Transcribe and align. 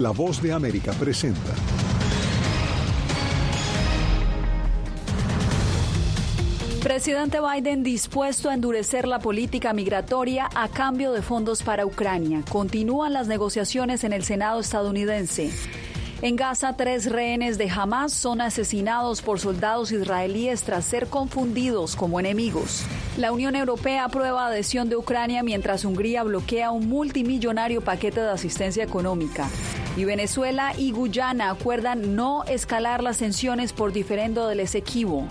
La 0.00 0.12
voz 0.12 0.40
de 0.40 0.50
América 0.50 0.92
presenta. 0.92 1.52
Presidente 6.82 7.38
Biden 7.38 7.82
dispuesto 7.82 8.48
a 8.48 8.54
endurecer 8.54 9.06
la 9.06 9.18
política 9.18 9.74
migratoria 9.74 10.48
a 10.54 10.68
cambio 10.68 11.12
de 11.12 11.20
fondos 11.20 11.62
para 11.62 11.84
Ucrania. 11.84 12.42
Continúan 12.48 13.12
las 13.12 13.28
negociaciones 13.28 14.02
en 14.02 14.14
el 14.14 14.24
Senado 14.24 14.60
estadounidense. 14.60 15.50
En 16.22 16.36
Gaza, 16.36 16.76
tres 16.76 17.10
rehenes 17.10 17.58
de 17.58 17.68
Hamas 17.68 18.14
son 18.14 18.40
asesinados 18.40 19.20
por 19.20 19.38
soldados 19.38 19.92
israelíes 19.92 20.62
tras 20.62 20.86
ser 20.86 21.08
confundidos 21.08 21.94
como 21.94 22.18
enemigos. 22.18 22.84
La 23.18 23.32
Unión 23.32 23.54
Europea 23.54 24.04
aprueba 24.04 24.46
adhesión 24.46 24.88
de 24.88 24.96
Ucrania 24.96 25.42
mientras 25.42 25.84
Hungría 25.84 26.22
bloquea 26.22 26.70
un 26.70 26.88
multimillonario 26.88 27.82
paquete 27.82 28.22
de 28.22 28.30
asistencia 28.30 28.82
económica. 28.82 29.46
Y 29.96 30.04
Venezuela 30.04 30.72
y 30.76 30.92
Guyana 30.92 31.50
acuerdan 31.50 32.14
no 32.14 32.44
escalar 32.44 33.02
las 33.02 33.18
tensiones 33.18 33.72
por 33.72 33.92
diferendo 33.92 34.46
del 34.46 34.60
Esequibo. 34.60 35.26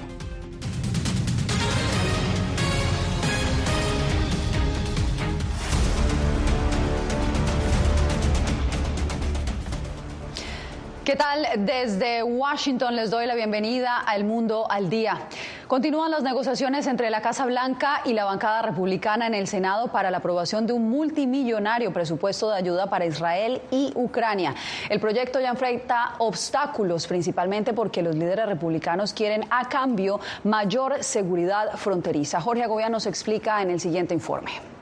¿Qué 11.09 11.15
tal? 11.15 11.47
Desde 11.65 12.21
Washington 12.21 12.95
les 12.95 13.09
doy 13.09 13.25
la 13.25 13.33
bienvenida 13.33 13.97
al 13.97 14.25
Mundo 14.25 14.67
al 14.69 14.91
Día. 14.91 15.23
Continúan 15.65 16.11
las 16.11 16.21
negociaciones 16.21 16.85
entre 16.85 17.09
la 17.09 17.19
Casa 17.19 17.47
Blanca 17.47 18.01
y 18.05 18.13
la 18.13 18.25
bancada 18.25 18.61
republicana 18.61 19.25
en 19.25 19.33
el 19.33 19.47
Senado 19.47 19.87
para 19.87 20.11
la 20.11 20.17
aprobación 20.17 20.67
de 20.67 20.73
un 20.73 20.87
multimillonario 20.87 21.91
presupuesto 21.91 22.51
de 22.51 22.57
ayuda 22.57 22.91
para 22.91 23.07
Israel 23.07 23.59
y 23.71 23.91
Ucrania. 23.95 24.53
El 24.87 24.99
proyecto 24.99 25.39
ya 25.39 25.49
enfrenta 25.49 26.13
obstáculos, 26.19 27.07
principalmente 27.07 27.73
porque 27.73 28.03
los 28.03 28.13
líderes 28.13 28.45
republicanos 28.45 29.11
quieren 29.11 29.45
a 29.49 29.67
cambio 29.67 30.19
mayor 30.43 31.03
seguridad 31.03 31.75
fronteriza. 31.75 32.39
Jorge 32.39 32.65
Agobiano 32.65 32.97
nos 32.97 33.07
explica 33.07 33.63
en 33.63 33.71
el 33.71 33.79
siguiente 33.79 34.13
informe. 34.13 34.78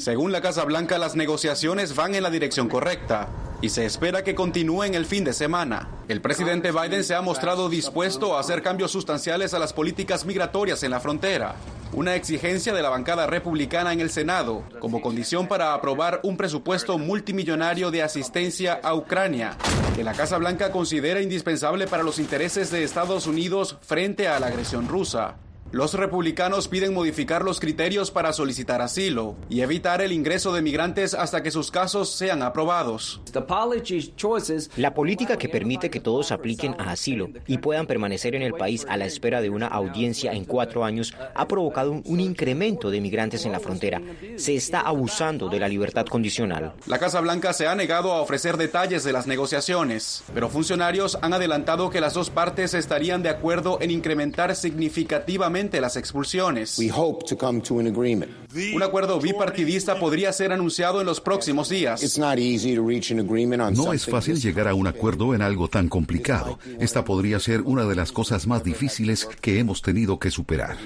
Según 0.00 0.32
la 0.32 0.42
Casa 0.42 0.64
Blanca, 0.64 0.98
las 0.98 1.16
negociaciones 1.16 1.96
van 1.96 2.14
en 2.14 2.22
la 2.22 2.30
dirección 2.30 2.68
correcta 2.68 3.28
y 3.62 3.70
se 3.70 3.86
espera 3.86 4.22
que 4.22 4.34
continúen 4.34 4.94
el 4.94 5.06
fin 5.06 5.24
de 5.24 5.32
semana. 5.32 5.88
El 6.08 6.20
presidente 6.20 6.72
Biden 6.72 7.04
se 7.04 7.14
ha 7.14 7.22
mostrado 7.22 7.70
dispuesto 7.70 8.36
a 8.36 8.40
hacer 8.40 8.62
cambios 8.62 8.90
sustanciales 8.90 9.54
a 9.54 9.58
las 9.58 9.72
políticas 9.72 10.26
migratorias 10.26 10.82
en 10.82 10.90
la 10.90 11.00
frontera, 11.00 11.56
una 11.94 12.14
exigencia 12.16 12.74
de 12.74 12.82
la 12.82 12.90
bancada 12.90 13.26
republicana 13.26 13.94
en 13.94 14.00
el 14.00 14.10
Senado 14.10 14.64
como 14.78 15.00
condición 15.00 15.48
para 15.48 15.72
aprobar 15.72 16.20
un 16.22 16.36
presupuesto 16.36 16.98
multimillonario 16.98 17.90
de 17.90 18.02
asistencia 18.02 18.78
a 18.82 18.94
Ucrania, 18.94 19.56
que 19.94 20.04
la 20.04 20.12
Casa 20.12 20.36
Blanca 20.36 20.70
considera 20.70 21.22
indispensable 21.22 21.86
para 21.86 22.02
los 22.02 22.18
intereses 22.18 22.70
de 22.70 22.84
Estados 22.84 23.26
Unidos 23.26 23.78
frente 23.80 24.28
a 24.28 24.38
la 24.38 24.48
agresión 24.48 24.86
rusa. 24.86 25.36
Los 25.72 25.94
republicanos 25.94 26.68
piden 26.68 26.94
modificar 26.94 27.44
los 27.44 27.58
criterios 27.58 28.12
para 28.12 28.32
solicitar 28.32 28.80
asilo 28.80 29.34
y 29.48 29.62
evitar 29.62 30.00
el 30.00 30.12
ingreso 30.12 30.52
de 30.52 30.62
migrantes 30.62 31.12
hasta 31.12 31.42
que 31.42 31.50
sus 31.50 31.72
casos 31.72 32.08
sean 32.08 32.44
aprobados. 32.44 33.20
La 34.76 34.94
política 34.94 35.36
que 35.36 35.48
permite 35.48 35.90
que 35.90 35.98
todos 35.98 36.30
apliquen 36.30 36.76
a 36.78 36.92
asilo 36.92 37.30
y 37.48 37.58
puedan 37.58 37.86
permanecer 37.86 38.36
en 38.36 38.42
el 38.42 38.52
país 38.54 38.86
a 38.88 38.96
la 38.96 39.06
espera 39.06 39.40
de 39.40 39.50
una 39.50 39.66
audiencia 39.66 40.32
en 40.32 40.44
cuatro 40.44 40.84
años 40.84 41.14
ha 41.34 41.48
provocado 41.48 42.00
un 42.04 42.20
incremento 42.20 42.90
de 42.90 43.00
migrantes 43.00 43.44
en 43.44 43.52
la 43.52 43.60
frontera. 43.60 44.00
Se 44.36 44.54
está 44.54 44.80
abusando 44.80 45.48
de 45.48 45.58
la 45.58 45.68
libertad 45.68 46.06
condicional. 46.06 46.74
La 46.86 47.00
Casa 47.00 47.20
Blanca 47.20 47.52
se 47.52 47.66
ha 47.66 47.74
negado 47.74 48.12
a 48.12 48.20
ofrecer 48.20 48.56
detalles 48.56 49.02
de 49.02 49.12
las 49.12 49.26
negociaciones, 49.26 50.22
pero 50.32 50.48
funcionarios 50.48 51.18
han 51.22 51.32
adelantado 51.32 51.90
que 51.90 52.00
las 52.00 52.14
dos 52.14 52.30
partes 52.30 52.72
estarían 52.72 53.24
de 53.24 53.30
acuerdo 53.30 53.78
en 53.80 53.90
incrementar 53.90 54.54
significativamente 54.54 55.55
las 55.56 55.96
expulsiones. 55.96 56.78
Un 56.78 58.82
acuerdo 58.82 59.20
bipartidista 59.20 59.98
podría 59.98 60.32
ser 60.32 60.52
anunciado 60.52 61.00
en 61.00 61.06
los 61.06 61.20
próximos 61.20 61.70
días. 61.70 62.18
No 63.72 63.92
es 63.92 64.06
fácil 64.06 64.40
llegar 64.40 64.68
a 64.68 64.74
un 64.74 64.86
acuerdo 64.86 65.34
en 65.34 65.40
algo 65.40 65.68
tan 65.68 65.88
complicado. 65.88 66.58
Esta 66.78 67.04
podría 67.04 67.40
ser 67.40 67.62
una 67.62 67.84
de 67.84 67.96
las 67.96 68.12
cosas 68.12 68.46
más 68.46 68.64
difíciles 68.64 69.26
que 69.40 69.58
hemos 69.58 69.80
tenido 69.80 70.18
que 70.18 70.30
superar. 70.30 70.76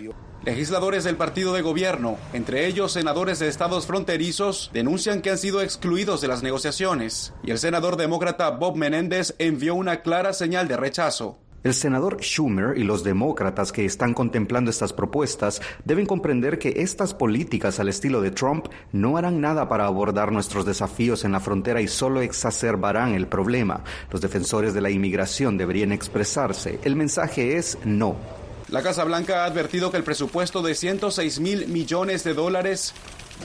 Legisladores 0.44 1.04
del 1.04 1.16
partido 1.16 1.52
de 1.52 1.60
gobierno, 1.60 2.16
entre 2.32 2.66
ellos 2.66 2.92
senadores 2.92 3.40
de 3.40 3.48
estados 3.48 3.86
fronterizos, 3.86 4.70
denuncian 4.72 5.20
que 5.20 5.30
han 5.30 5.36
sido 5.36 5.60
excluidos 5.60 6.22
de 6.22 6.28
las 6.28 6.42
negociaciones, 6.42 7.34
y 7.42 7.50
el 7.50 7.58
senador 7.58 7.96
demócrata 7.96 8.48
Bob 8.50 8.76
Menéndez 8.76 9.34
envió 9.38 9.74
una 9.74 10.00
clara 10.00 10.32
señal 10.32 10.66
de 10.66 10.78
rechazo. 10.78 11.38
El 11.62 11.74
senador 11.74 12.22
Schumer 12.22 12.78
y 12.78 12.84
los 12.84 13.04
demócratas 13.04 13.70
que 13.70 13.84
están 13.84 14.14
contemplando 14.14 14.70
estas 14.70 14.94
propuestas 14.94 15.60
deben 15.84 16.06
comprender 16.06 16.58
que 16.58 16.72
estas 16.76 17.12
políticas 17.12 17.78
al 17.78 17.90
estilo 17.90 18.22
de 18.22 18.30
Trump 18.30 18.68
no 18.92 19.18
harán 19.18 19.42
nada 19.42 19.68
para 19.68 19.84
abordar 19.84 20.32
nuestros 20.32 20.64
desafíos 20.64 21.22
en 21.26 21.32
la 21.32 21.40
frontera 21.40 21.82
y 21.82 21.88
solo 21.88 22.22
exacerbarán 22.22 23.12
el 23.12 23.26
problema. 23.26 23.84
Los 24.10 24.22
defensores 24.22 24.72
de 24.72 24.80
la 24.80 24.88
inmigración 24.88 25.58
deberían 25.58 25.92
expresarse. 25.92 26.78
El 26.82 26.96
mensaje 26.96 27.58
es 27.58 27.76
no. 27.84 28.16
La 28.70 28.82
Casa 28.82 29.04
Blanca 29.04 29.42
ha 29.42 29.44
advertido 29.44 29.90
que 29.90 29.98
el 29.98 30.04
presupuesto 30.04 30.62
de 30.62 30.74
106 30.74 31.40
mil 31.40 31.68
millones 31.68 32.24
de 32.24 32.32
dólares 32.32 32.94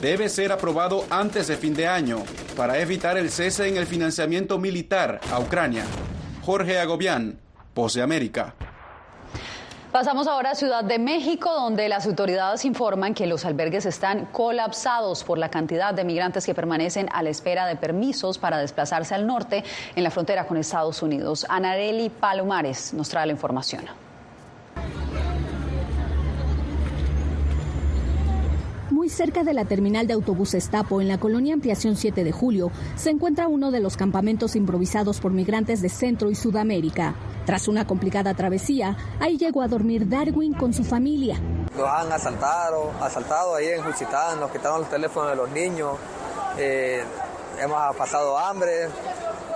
debe 0.00 0.30
ser 0.30 0.52
aprobado 0.52 1.04
antes 1.10 1.48
de 1.48 1.58
fin 1.58 1.74
de 1.74 1.86
año 1.86 2.22
para 2.56 2.78
evitar 2.78 3.18
el 3.18 3.28
cese 3.28 3.68
en 3.68 3.76
el 3.76 3.86
financiamiento 3.86 4.58
militar 4.58 5.20
a 5.30 5.38
Ucrania. 5.38 5.84
Jorge 6.42 6.78
Agobián, 6.78 7.40
Pose 7.76 8.00
América. 8.00 8.54
Pasamos 9.92 10.26
ahora 10.26 10.52
a 10.52 10.54
Ciudad 10.54 10.82
de 10.82 10.98
México, 10.98 11.52
donde 11.52 11.90
las 11.90 12.06
autoridades 12.06 12.64
informan 12.64 13.12
que 13.12 13.26
los 13.26 13.44
albergues 13.44 13.84
están 13.84 14.24
colapsados 14.32 15.24
por 15.24 15.36
la 15.36 15.50
cantidad 15.50 15.92
de 15.92 16.02
migrantes 16.02 16.46
que 16.46 16.54
permanecen 16.54 17.06
a 17.12 17.22
la 17.22 17.28
espera 17.28 17.66
de 17.66 17.76
permisos 17.76 18.38
para 18.38 18.56
desplazarse 18.56 19.14
al 19.14 19.26
norte 19.26 19.62
en 19.94 20.04
la 20.04 20.10
frontera 20.10 20.46
con 20.46 20.56
Estados 20.56 21.02
Unidos. 21.02 21.44
Anareli 21.50 22.08
Palomares 22.08 22.94
nos 22.94 23.10
trae 23.10 23.26
la 23.26 23.32
información. 23.32 24.05
Muy 29.06 29.12
cerca 29.12 29.44
de 29.44 29.54
la 29.54 29.64
terminal 29.64 30.08
de 30.08 30.14
autobuses 30.14 30.68
Tapo, 30.68 31.00
en 31.00 31.06
la 31.06 31.20
colonia 31.20 31.54
Ampliación 31.54 31.94
7 31.94 32.24
de 32.24 32.32
Julio, 32.32 32.72
se 32.96 33.10
encuentra 33.10 33.46
uno 33.46 33.70
de 33.70 33.78
los 33.78 33.96
campamentos 33.96 34.56
improvisados 34.56 35.20
por 35.20 35.30
migrantes 35.30 35.80
de 35.80 35.88
Centro 35.88 36.28
y 36.28 36.34
Sudamérica. 36.34 37.14
Tras 37.44 37.68
una 37.68 37.86
complicada 37.86 38.34
travesía, 38.34 38.96
ahí 39.20 39.38
llegó 39.38 39.62
a 39.62 39.68
dormir 39.68 40.08
Darwin 40.08 40.54
con 40.54 40.72
su 40.72 40.82
familia. 40.82 41.40
Nos 41.76 41.88
han 41.88 42.10
asaltado, 42.10 42.90
asaltado 43.00 43.54
ahí 43.54 43.68
en 43.68 43.84
Juchitán, 43.84 44.40
nos 44.40 44.50
quitaron 44.50 44.80
los 44.80 44.90
teléfonos 44.90 45.30
de 45.30 45.36
los 45.36 45.50
niños, 45.52 45.92
eh, 46.58 47.04
hemos 47.62 47.94
pasado 47.94 48.36
hambre, 48.36 48.88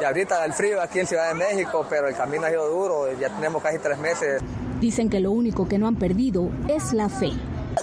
y 0.00 0.04
ahorita 0.04 0.44
el 0.44 0.52
frío 0.52 0.80
aquí 0.80 1.00
en 1.00 1.08
Ciudad 1.08 1.26
de 1.26 1.34
México, 1.34 1.84
pero 1.90 2.06
el 2.06 2.14
camino 2.14 2.46
ha 2.46 2.50
sido 2.50 2.68
duro, 2.68 3.12
ya 3.18 3.28
tenemos 3.30 3.60
casi 3.60 3.80
tres 3.80 3.98
meses. 3.98 4.40
Dicen 4.80 5.10
que 5.10 5.18
lo 5.18 5.32
único 5.32 5.66
que 5.66 5.76
no 5.76 5.88
han 5.88 5.96
perdido 5.96 6.50
es 6.68 6.92
la 6.92 7.08
fe. 7.08 7.32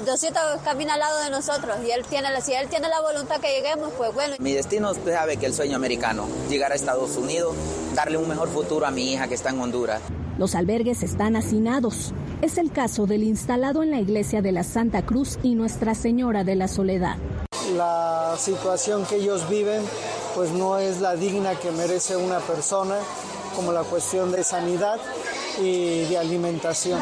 Diosito 0.05 0.39
camina 0.63 0.93
al 0.93 0.99
lado 0.99 1.23
de 1.23 1.29
nosotros 1.29 1.77
y 1.85 1.91
él 1.91 2.05
tiene, 2.05 2.29
si 2.41 2.53
él 2.53 2.67
tiene 2.67 2.87
la 2.87 3.01
voluntad 3.01 3.39
que 3.39 3.49
lleguemos, 3.49 3.91
pues 3.97 4.13
bueno. 4.13 4.35
Mi 4.39 4.53
destino, 4.53 4.91
usted 4.91 5.13
sabe 5.13 5.37
que 5.37 5.45
el 5.45 5.53
sueño 5.53 5.75
americano, 5.75 6.27
llegar 6.49 6.71
a 6.71 6.75
Estados 6.75 7.15
Unidos, 7.17 7.55
darle 7.95 8.17
un 8.17 8.27
mejor 8.27 8.49
futuro 8.49 8.85
a 8.85 8.91
mi 8.91 9.13
hija 9.13 9.27
que 9.27 9.35
está 9.35 9.49
en 9.49 9.59
Honduras. 9.59 10.01
Los 10.37 10.55
albergues 10.55 11.03
están 11.03 11.35
hacinados. 11.35 12.13
Es 12.41 12.57
el 12.57 12.71
caso 12.71 13.07
del 13.07 13.23
instalado 13.23 13.81
en 13.81 13.89
la 13.89 13.99
iglesia 13.99 14.41
de 14.41 14.51
la 14.51 14.63
Santa 14.63 15.03
Cruz 15.03 15.39
y 15.41 15.55
Nuestra 15.55 15.95
Señora 15.95 16.43
de 16.43 16.55
la 16.55 16.67
Soledad. 16.67 17.15
La 17.75 18.35
situación 18.37 19.05
que 19.05 19.15
ellos 19.15 19.49
viven 19.49 19.81
pues 20.35 20.51
no 20.51 20.77
es 20.77 21.01
la 21.01 21.15
digna 21.15 21.55
que 21.55 21.71
merece 21.71 22.15
una 22.15 22.37
persona, 22.37 22.99
como 23.55 23.71
la 23.71 23.81
cuestión 23.81 24.31
de 24.31 24.43
sanidad 24.43 24.99
y 25.59 26.05
de 26.05 26.17
alimentación. 26.19 26.99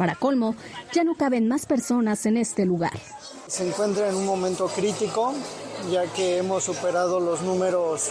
Para 0.00 0.14
colmo, 0.14 0.54
ya 0.94 1.04
no 1.04 1.14
caben 1.14 1.46
más 1.46 1.66
personas 1.66 2.24
en 2.24 2.38
este 2.38 2.64
lugar. 2.64 2.98
Se 3.46 3.68
encuentra 3.68 4.08
en 4.08 4.14
un 4.14 4.24
momento 4.24 4.66
crítico, 4.68 5.34
ya 5.92 6.06
que 6.14 6.38
hemos 6.38 6.64
superado 6.64 7.20
los 7.20 7.42
números 7.42 8.08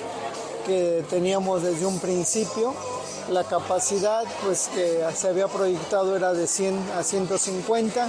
que 0.68 1.04
teníamos 1.10 1.64
desde 1.64 1.88
un 1.88 1.98
principio. 1.98 2.76
La 3.32 3.44
capacidad 3.44 4.24
pues, 4.46 4.70
que 4.72 5.04
se 5.16 5.30
había 5.30 5.48
proyectado 5.48 6.16
era 6.16 6.32
de 6.32 6.46
100 6.46 6.78
a 6.96 7.02
150 7.02 8.08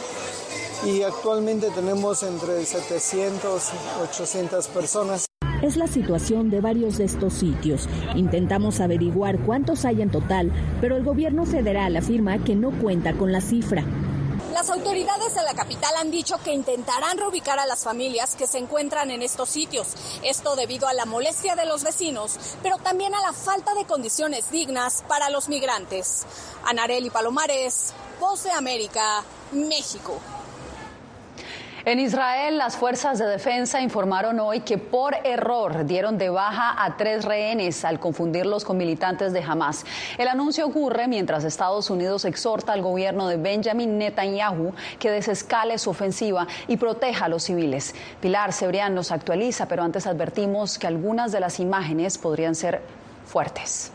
y 0.85 1.03
actualmente 1.03 1.71
tenemos 1.71 2.23
entre 2.23 2.67
700 2.67 3.62
y 3.65 4.03
800 4.03 4.67
personas. 4.67 5.25
Es 5.62 5.76
la 5.76 5.86
situación 5.86 6.48
de 6.48 6.60
varios 6.60 6.96
de 6.96 7.04
estos 7.04 7.34
sitios. 7.34 7.86
Intentamos 8.14 8.80
averiguar 8.80 9.38
cuántos 9.40 9.84
hay 9.84 10.00
en 10.00 10.10
total, 10.10 10.50
pero 10.80 10.96
el 10.96 11.04
gobierno 11.04 11.44
federal 11.44 11.96
afirma 11.96 12.42
que 12.42 12.54
no 12.54 12.70
cuenta 12.70 13.12
con 13.12 13.30
la 13.30 13.42
cifra. 13.42 13.84
Las 14.54 14.70
autoridades 14.70 15.34
de 15.34 15.42
la 15.42 15.54
capital 15.54 15.92
han 15.98 16.10
dicho 16.10 16.36
que 16.42 16.52
intentarán 16.52 17.18
reubicar 17.18 17.58
a 17.58 17.66
las 17.66 17.84
familias 17.84 18.34
que 18.34 18.46
se 18.46 18.58
encuentran 18.58 19.10
en 19.10 19.22
estos 19.22 19.50
sitios. 19.50 19.88
Esto 20.24 20.56
debido 20.56 20.88
a 20.88 20.94
la 20.94 21.04
molestia 21.04 21.54
de 21.54 21.66
los 21.66 21.84
vecinos, 21.84 22.36
pero 22.62 22.78
también 22.78 23.14
a 23.14 23.20
la 23.20 23.32
falta 23.32 23.74
de 23.74 23.84
condiciones 23.84 24.50
dignas 24.50 25.04
para 25.06 25.30
los 25.30 25.48
migrantes. 25.48 26.26
Anareli 26.64 27.10
Palomares, 27.10 27.92
Voz 28.18 28.44
de 28.44 28.50
América, 28.50 29.22
México. 29.52 30.18
En 31.87 31.99
Israel, 31.99 32.59
las 32.59 32.77
fuerzas 32.77 33.19
de 33.19 33.25
defensa 33.25 33.81
informaron 33.81 34.38
hoy 34.38 34.61
que 34.61 34.77
por 34.77 35.15
error 35.25 35.87
dieron 35.87 36.19
de 36.19 36.29
baja 36.29 36.75
a 36.85 36.99
tres 36.99 37.25
rehenes 37.25 37.87
al 37.87 37.99
confundirlos 37.99 38.67
con 38.67 38.77
militantes 38.77 39.32
de 39.32 39.43
Hamas. 39.43 39.87
El 40.19 40.29
anuncio 40.29 40.67
ocurre 40.67 41.09
mientras 41.09 41.43
Estados 41.43 41.88
Unidos 41.88 42.27
exhorta 42.27 42.75
al 42.75 42.82
gobierno 42.82 43.29
de 43.29 43.38
Benjamin 43.38 43.97
Netanyahu 43.97 44.75
que 44.99 45.11
desescale 45.11 45.79
su 45.79 45.88
ofensiva 45.88 46.47
y 46.69 46.77
proteja 46.77 47.25
a 47.25 47.29
los 47.31 47.44
civiles. 47.44 47.94
Pilar 48.21 48.53
Cebrián 48.53 48.94
nos 48.94 49.11
actualiza, 49.11 49.67
pero 49.67 49.82
antes 49.82 50.06
advertimos 50.06 50.79
que 50.79 50.87
algunas 50.87 51.32
de 51.32 51.41
las 51.41 51.61
imágenes 51.61 52.19
podrían 52.19 52.55
ser 52.55 52.82
fuertes. 53.25 53.91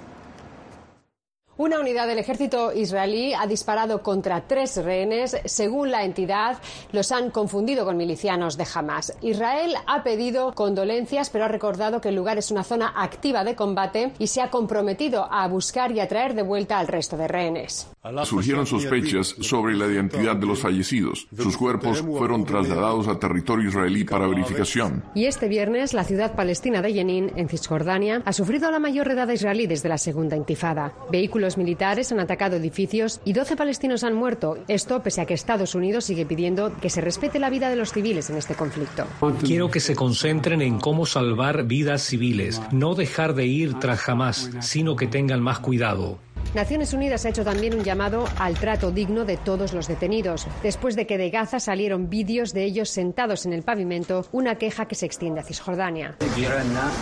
Una 1.58 1.80
unidad 1.80 2.06
del 2.06 2.20
ejército 2.20 2.74
israelí 2.74 3.34
ha 3.34 3.48
disparado 3.48 4.04
contra 4.04 4.42
tres 4.46 4.76
rehenes. 4.76 5.38
Según 5.46 5.90
la 5.90 6.04
entidad, 6.04 6.58
los 6.92 7.14
han 7.14 7.32
confundido 7.32 7.86
con 7.86 7.96
milicianos 7.96 8.58
de 8.58 8.68
Hamas. 8.74 9.14
Israel 9.22 9.74
ha 9.88 10.04
pedido 10.04 10.54
condolencias, 10.54 11.30
pero 11.30 11.46
ha 11.46 11.48
recordado 11.48 12.02
que 12.02 12.10
el 12.10 12.16
lugar 12.16 12.38
es 12.38 12.52
una 12.52 12.66
zona 12.66 12.92
activa 12.98 13.46
de 13.46 13.56
combate 13.56 14.12
y 14.20 14.28
se 14.28 14.42
ha 14.42 14.50
comprometido 14.50 15.32
a 15.32 15.48
buscar 15.48 15.94
y 15.94 16.02
a 16.02 16.10
traer 16.10 16.34
de 16.34 16.42
vuelta 16.42 16.78
al 16.78 16.90
resto 16.90 17.16
de 17.16 17.30
rehenes. 17.30 17.88
Surgieron 18.26 18.66
sospechas 18.66 19.36
sobre 19.40 19.76
la 19.76 19.86
identidad 19.86 20.36
de 20.36 20.48
los 20.48 20.60
fallecidos. 20.60 21.26
Sus 21.38 21.56
cuerpos 21.56 22.02
fueron 22.02 22.44
trasladados 22.44 23.08
a 23.08 23.18
territorio 23.18 23.70
israelí 23.70 24.04
para 24.04 24.28
verificación. 24.28 25.06
Y 25.16 25.24
este 25.24 25.48
viernes, 25.48 25.94
la 25.94 26.04
ciudad 26.04 26.36
palestina 26.36 26.82
de 26.82 26.92
Jenin, 26.92 27.32
en 27.38 27.48
Cisjordania, 27.48 28.22
ha 28.26 28.34
sufrido 28.34 28.70
la 28.72 28.80
mayor 28.80 29.08
redada 29.08 29.34
israelí 29.34 29.68
desde 29.68 29.88
la 29.88 29.98
segunda 29.98 30.36
intifada. 30.36 30.92
Vehículos 31.10 31.45
los 31.46 31.58
militares 31.58 32.12
han 32.12 32.20
atacado 32.20 32.58
edificios 32.58 33.22
y 33.24 33.34
12 33.34 33.56
palestinos 33.56 34.04
han 34.04 34.16
muerto. 34.16 34.58
Esto 34.68 35.02
pese 35.02 35.22
a 35.22 35.26
que 35.26 35.34
Estados 35.34 35.76
Unidos 35.76 36.06
sigue 36.06 36.26
pidiendo 36.26 36.74
que 36.82 36.90
se 36.90 37.02
respete 37.02 37.40
la 37.40 37.50
vida 37.50 37.70
de 37.70 37.76
los 37.76 37.94
civiles 37.94 38.30
en 38.30 38.38
este 38.38 38.56
conflicto. 38.56 39.06
Quiero 39.42 39.70
que 39.70 39.80
se 39.80 39.96
concentren 39.96 40.62
en 40.62 40.80
cómo 40.80 41.06
salvar 41.06 41.64
vidas 41.64 42.02
civiles, 42.02 42.62
no 42.72 42.96
dejar 42.96 43.36
de 43.36 43.46
ir 43.46 43.76
tras 43.80 44.00
jamás, 44.00 44.50
sino 44.60 44.96
que 44.96 45.08
tengan 45.08 45.42
más 45.42 45.60
cuidado. 45.60 46.20
Naciones 46.54 46.94
Unidas 46.94 47.26
ha 47.26 47.30
hecho 47.30 47.44
también 47.44 47.76
un 47.76 47.84
llamado 47.84 48.26
al 48.38 48.56
trato 48.56 48.92
digno 48.92 49.26
de 49.26 49.38
todos 49.38 49.74
los 49.74 49.88
detenidos, 49.88 50.48
después 50.64 50.96
de 50.96 51.06
que 51.06 51.18
de 51.18 51.30
Gaza 51.30 51.60
salieron 51.60 52.10
vídeos 52.10 52.54
de 52.54 52.64
ellos 52.64 52.90
sentados 52.90 53.46
en 53.46 53.54
el 53.54 53.64
pavimento, 53.64 54.26
una 54.32 54.56
queja 54.56 54.88
que 54.88 54.96
se 54.96 55.06
extiende 55.06 55.42
a 55.42 55.44
Cisjordania. 55.44 56.16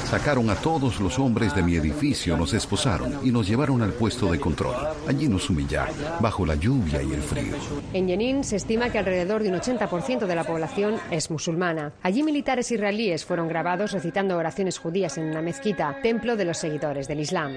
Sacaron 0.06 0.50
a 0.50 0.56
todos 0.56 1.00
los 1.00 1.20
hombres 1.20 1.56
de 1.56 1.64
mi 1.64 1.76
edificio, 1.76 2.36
nos 2.38 2.54
esposaron 2.54 3.20
y 3.24 3.32
nos 3.32 3.48
llevaron 3.48 3.82
al 3.82 3.94
puesto 3.94 4.32
de 4.32 4.40
control. 4.40 4.76
Allí 5.08 5.28
nos 5.28 5.50
humillaron, 5.50 5.96
bajo 6.20 6.46
la 6.46 6.56
lluvia 6.56 7.02
y 7.02 7.12
el 7.14 7.22
frío. 7.22 7.56
En 7.94 8.08
Jenin 8.08 8.44
se 8.44 8.56
estima 8.56 8.90
que 8.90 9.00
alrededor 9.00 9.44
de 9.44 9.50
un 9.50 9.56
80% 9.56 10.26
de 10.26 10.36
la 10.36 10.44
población 10.44 10.96
es 11.12 11.30
musulmana. 11.30 11.94
Allí 12.02 12.24
militares 12.24 12.72
israelíes 12.72 13.26
fueron 13.26 13.48
grabados 13.48 13.92
recitando 13.92 14.38
oraciones 14.38 14.78
judías 14.78 15.18
en 15.18 15.26
una 15.26 15.42
mezquita, 15.42 16.00
templo 16.02 16.36
de 16.36 16.46
los 16.46 16.58
seguidores 16.58 17.08
del 17.08 17.20
Islam. 17.20 17.54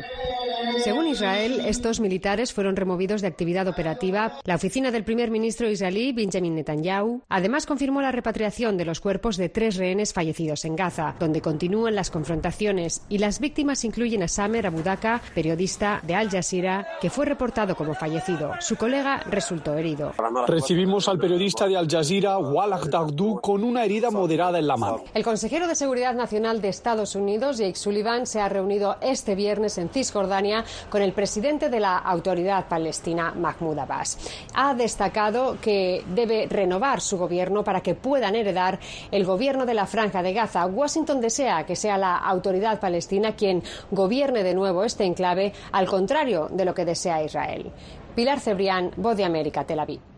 Según 0.82 1.06
Israel, 1.06 1.60
estos 1.76 2.00
militares 2.00 2.54
fueron 2.54 2.74
removidos 2.74 3.20
de 3.20 3.28
actividad 3.28 3.68
operativa. 3.68 4.40
La 4.44 4.54
oficina 4.54 4.90
del 4.90 5.04
primer 5.04 5.30
ministro 5.30 5.68
israelí, 5.68 6.12
Benjamin 6.12 6.54
Netanyahu, 6.54 7.22
además 7.28 7.66
confirmó 7.66 8.00
la 8.00 8.12
repatriación 8.12 8.78
de 8.78 8.86
los 8.86 9.00
cuerpos 9.00 9.36
de 9.36 9.50
tres 9.50 9.76
rehenes 9.76 10.14
fallecidos 10.14 10.64
en 10.64 10.74
Gaza, 10.74 11.14
donde 11.20 11.42
continúan 11.42 11.94
las 11.94 12.10
confrontaciones 12.10 13.02
y 13.10 13.18
las 13.18 13.40
víctimas 13.40 13.84
incluyen 13.84 14.22
a 14.22 14.28
Samer 14.28 14.66
Abudaka, 14.66 15.20
periodista 15.34 16.00
de 16.02 16.14
Al 16.14 16.30
Jazeera, 16.30 16.86
que 16.98 17.10
fue 17.10 17.26
reportado 17.26 17.76
como 17.76 17.94
fallecido. 17.94 18.52
Su 18.60 18.76
colega 18.76 19.20
resultó 19.30 19.74
herido. 19.74 20.14
Recibimos 20.46 21.08
al 21.08 21.18
periodista 21.18 21.68
de 21.68 21.76
Al 21.76 21.90
Jazeera, 21.90 22.38
Walak 22.38 22.86
Dagdu, 22.86 23.38
con 23.42 23.62
una 23.62 23.84
herida 23.84 24.10
moderada 24.10 24.58
en 24.58 24.66
la 24.66 24.78
mano. 24.78 25.04
El 25.12 25.24
consejero 25.24 25.68
de 25.68 25.74
Seguridad 25.74 26.14
Nacional 26.14 26.62
de 26.62 26.68
Estados 26.70 27.14
Unidos, 27.14 27.58
Jake 27.58 27.76
Sullivan, 27.76 28.26
se 28.26 28.40
ha 28.40 28.48
reunido 28.48 28.96
este 29.02 29.34
viernes 29.34 29.76
en 29.76 29.90
Cisjordania 29.90 30.64
con 30.88 31.02
el 31.02 31.12
presidente 31.12 31.65
de 31.68 31.80
la 31.80 31.98
Autoridad 31.98 32.66
Palestina, 32.68 33.32
Mahmoud 33.36 33.78
Abbas. 33.78 34.18
Ha 34.54 34.74
destacado 34.74 35.58
que 35.60 36.04
debe 36.14 36.46
renovar 36.48 37.00
su 37.00 37.18
gobierno 37.18 37.64
para 37.64 37.80
que 37.80 37.94
puedan 37.94 38.34
heredar 38.34 38.78
el 39.10 39.24
gobierno 39.24 39.66
de 39.66 39.74
la 39.74 39.86
Franja 39.86 40.22
de 40.22 40.32
Gaza. 40.32 40.66
Washington 40.66 41.20
desea 41.20 41.66
que 41.66 41.76
sea 41.76 41.98
la 41.98 42.16
Autoridad 42.16 42.80
Palestina 42.80 43.36
quien 43.36 43.62
gobierne 43.90 44.42
de 44.42 44.54
nuevo 44.54 44.84
este 44.84 45.04
enclave, 45.04 45.52
al 45.72 45.86
contrario 45.86 46.48
de 46.50 46.64
lo 46.64 46.74
que 46.74 46.84
desea 46.84 47.22
Israel. 47.22 47.70
Pilar 48.14 48.40
Cebrián, 48.40 48.92
Voz 48.96 49.16
de 49.16 49.24
América, 49.24 49.64
Tel 49.64 49.80
Aviv. 49.80 50.15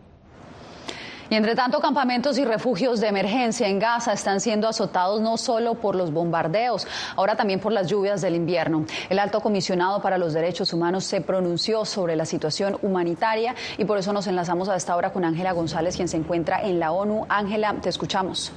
Y 1.29 1.35
entre 1.35 1.53
tanto, 1.55 1.79
campamentos 1.79 2.39
y 2.39 2.45
refugios 2.45 2.99
de 2.99 3.07
emergencia 3.07 3.67
en 3.67 3.77
Gaza 3.77 4.13
están 4.13 4.41
siendo 4.41 4.67
azotados 4.67 5.21
no 5.21 5.37
solo 5.37 5.75
por 5.75 5.95
los 5.95 6.11
bombardeos, 6.11 6.87
ahora 7.15 7.35
también 7.35 7.59
por 7.59 7.71
las 7.71 7.87
lluvias 7.87 8.21
del 8.21 8.35
invierno. 8.35 8.85
El 9.09 9.19
alto 9.19 9.39
comisionado 9.39 10.01
para 10.01 10.17
los 10.17 10.33
derechos 10.33 10.73
humanos 10.73 11.03
se 11.03 11.21
pronunció 11.21 11.85
sobre 11.85 12.15
la 12.15 12.25
situación 12.25 12.77
humanitaria 12.81 13.53
y 13.77 13.85
por 13.85 13.99
eso 13.99 14.11
nos 14.11 14.25
enlazamos 14.25 14.69
a 14.69 14.75
esta 14.75 14.95
hora 14.95 15.11
con 15.13 15.23
Ángela 15.23 15.51
González, 15.51 15.95
quien 15.95 16.07
se 16.07 16.17
encuentra 16.17 16.63
en 16.63 16.79
la 16.79 16.91
ONU. 16.91 17.27
Ángela, 17.29 17.75
te 17.79 17.89
escuchamos. 17.89 18.51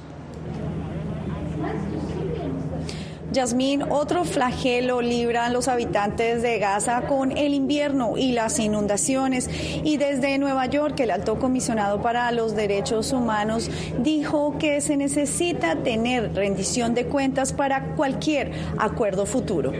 Yasmín, 3.33 3.83
otro 3.89 4.23
flagelo 4.25 5.01
libran 5.01 5.53
los 5.53 5.67
habitantes 5.67 6.41
de 6.43 6.59
Gaza 6.59 7.01
con 7.07 7.35
el 7.35 7.53
invierno 7.53 8.13
y 8.17 8.31
las 8.31 8.59
inundaciones. 8.59 9.49
Y 9.83 9.97
desde 9.97 10.37
Nueva 10.37 10.67
York, 10.67 10.99
el 10.99 11.11
alto 11.11 11.39
comisionado 11.39 12.01
para 12.01 12.31
los 12.31 12.55
derechos 12.55 13.11
humanos 13.11 13.69
dijo 13.99 14.57
que 14.59 14.79
se 14.81 14.97
necesita 14.97 15.75
tener 15.77 16.33
rendición 16.35 16.93
de 16.93 17.07
cuentas 17.07 17.53
para 17.53 17.95
cualquier 17.95 18.51
acuerdo 18.77 19.25
futuro. 19.25 19.73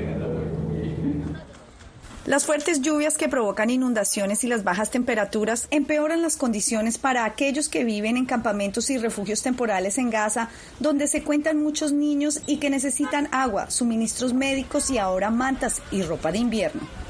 Las 2.26 2.46
fuertes 2.46 2.80
lluvias 2.80 3.18
que 3.18 3.28
provocan 3.28 3.70
inundaciones 3.70 4.46
y 4.46 4.48
las 4.48 4.64
bajas 4.64 4.90
temperaturas 4.90 5.68
empeoran 5.72 6.22
las 6.22 6.38
condiciones 6.38 6.98
para 6.98 7.26
aquellos 7.26 7.68
que 7.68 7.84
viven 7.84 8.16
en 8.16 8.26
campamentos 8.26 8.90
y 8.90 8.98
refugios 8.98 9.42
temporales 9.42 9.98
en 9.98 10.10
Gaza, 10.10 10.48
donde 10.80 11.08
se 11.08 11.22
cuentan 11.22 11.62
muchos 11.62 11.92
niños 11.92 12.40
y 12.48 12.58
que 12.58 12.70
necesitan 12.70 13.28
agua, 13.34 13.70
suministros 13.70 14.34
médicos 14.34 14.90
y 14.90 15.00
ahora 15.00 15.32
mantas 15.32 15.82
y 15.92 16.02
ropa 16.02 16.32
de 16.32 16.38
invierno. 16.38 17.03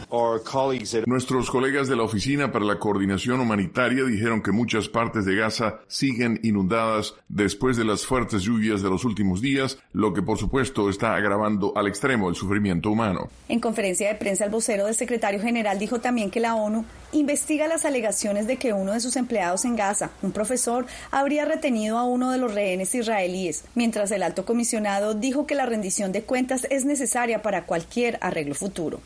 Nuestros 1.08 1.50
colegas 1.50 1.88
de 1.88 1.96
la 1.96 2.04
Oficina 2.04 2.52
para 2.52 2.66
la 2.66 2.78
Coordinación 2.78 3.40
Humanitaria 3.40 4.04
dijeron 4.04 4.44
que 4.44 4.52
muchas 4.52 4.88
partes 4.88 5.26
de 5.26 5.36
Gaza 5.36 5.80
siguen 5.88 6.40
inundadas 6.44 7.16
después 7.30 7.78
de 7.78 7.84
las 7.84 8.06
fuertes 8.06 8.44
lluvias 8.44 8.84
de 8.84 8.92
los 8.92 9.06
últimos 9.06 9.42
días, 9.42 9.80
lo 9.92 10.14
que 10.14 10.22
por 10.22 10.38
supuesto 10.38 10.88
está 10.88 11.16
agravando 11.16 11.74
al 11.76 11.88
extremo 11.88 12.30
el 12.30 12.36
sufrimiento 12.36 12.92
humano. 12.92 13.28
En 13.50 13.60
conferencia 13.60 14.08
de 14.08 14.14
prensa, 14.14 14.46
el 14.46 14.52
vocero 14.52 14.86
del 14.86 14.94
secretario 14.94 15.42
general 15.42 15.80
dijo 15.80 16.00
también 16.00 16.30
que 16.30 16.40
la 16.40 16.54
ONU 16.54 16.86
investiga 17.12 17.68
las 17.68 17.84
alegaciones 17.84 18.46
de 18.46 18.58
que 18.58 18.74
uno 18.74 18.92
de 18.94 19.00
sus 19.00 19.16
empleados 19.16 19.66
en 19.66 19.76
Gaza, 19.76 20.12
un 20.22 20.32
profesor, 20.32 20.86
habría 21.10 21.46
retenido 21.46 21.98
a 21.98 22.06
uno 22.06 22.30
de 22.30 22.38
los 22.38 22.54
rehenes 22.54 22.94
israelíes, 22.94 23.66
mientras 23.74 24.12
el 24.12 24.22
alto 24.22 24.46
comisionado 24.46 25.16
dijo 25.16 25.48
que 25.48 25.56
la 25.56 25.66
rendición 25.66 26.12
de 26.12 26.22
cuentas 26.22 26.68
es 26.70 26.86
necesaria 26.86 27.42
para 27.42 27.66
cualquier 27.66 28.20
arreglo 28.22 28.54
futuro. 28.54 29.00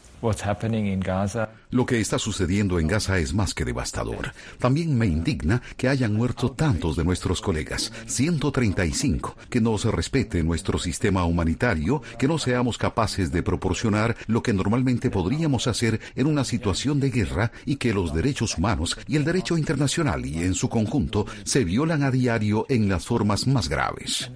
Lo 1.70 1.86
que 1.86 2.00
está 2.00 2.18
sucediendo 2.18 2.80
en 2.80 2.88
Gaza 2.88 3.20
es 3.20 3.34
más 3.34 3.54
que 3.54 3.66
devastador. 3.66 4.34
También 4.58 4.98
me 4.98 5.06
indigna 5.06 5.62
que 5.76 5.90
hayan 5.90 6.14
muerto 6.14 6.52
tantos 6.52 6.96
de 6.96 7.04
nuestros 7.04 7.42
colegas, 7.42 7.92
135, 8.06 9.36
que 9.50 9.62
no 9.62 9.78
se 9.78 9.92
respete 9.92 10.44
nuestro 10.44 10.80
sistema 10.80 11.26
humanitario, 11.26 12.02
que 12.18 12.28
no 12.28 12.38
seamos 12.38 12.78
capaces 12.78 13.32
de 13.32 13.44
proporcionar 13.44 14.16
lo 14.28 14.42
que 14.42 14.54
normalmente 14.54 15.10
podríamos 15.10 15.68
hacer 15.68 16.00
en 16.16 16.28
una 16.28 16.44
situación 16.44 17.00
de 17.00 17.12
guerra 17.12 17.52
y 17.66 17.76
que 17.76 17.94
los 17.94 18.14
derechos 18.14 18.58
humanos 18.58 18.98
y 19.08 19.18
el 19.18 19.26
derecho 19.26 19.58
internacional 19.58 20.26
y 20.26 20.44
en 20.44 20.54
su 20.54 20.70
conjunto 20.70 21.26
se 21.44 21.64
violan 21.64 22.04
a 22.04 22.12
diario 22.12 22.66
en 22.70 22.90
las 22.90 23.06
formas 23.06 23.46
más 23.46 23.70
graves. 23.70 24.32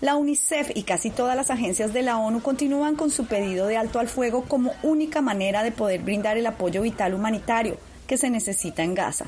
La 0.00 0.16
UNICEF 0.16 0.70
y 0.74 0.82
casi 0.82 1.10
todas 1.10 1.36
las 1.36 1.50
agencias 1.50 1.92
de 1.92 2.02
la 2.02 2.18
ONU 2.18 2.42
continúan 2.42 2.96
con 2.96 3.10
su 3.10 3.26
pedido 3.26 3.66
de 3.66 3.76
alto 3.76 4.00
al 4.00 4.08
fuego 4.08 4.44
como 4.46 4.72
única 4.82 5.22
manera 5.22 5.62
de 5.62 5.72
poder 5.72 6.02
brindar 6.02 6.36
el 6.36 6.46
apoyo 6.46 6.82
vital 6.82 7.14
humanitario 7.14 7.76
que 8.06 8.18
se 8.18 8.28
necesita 8.28 8.82
en 8.82 8.94
Gaza. 8.94 9.26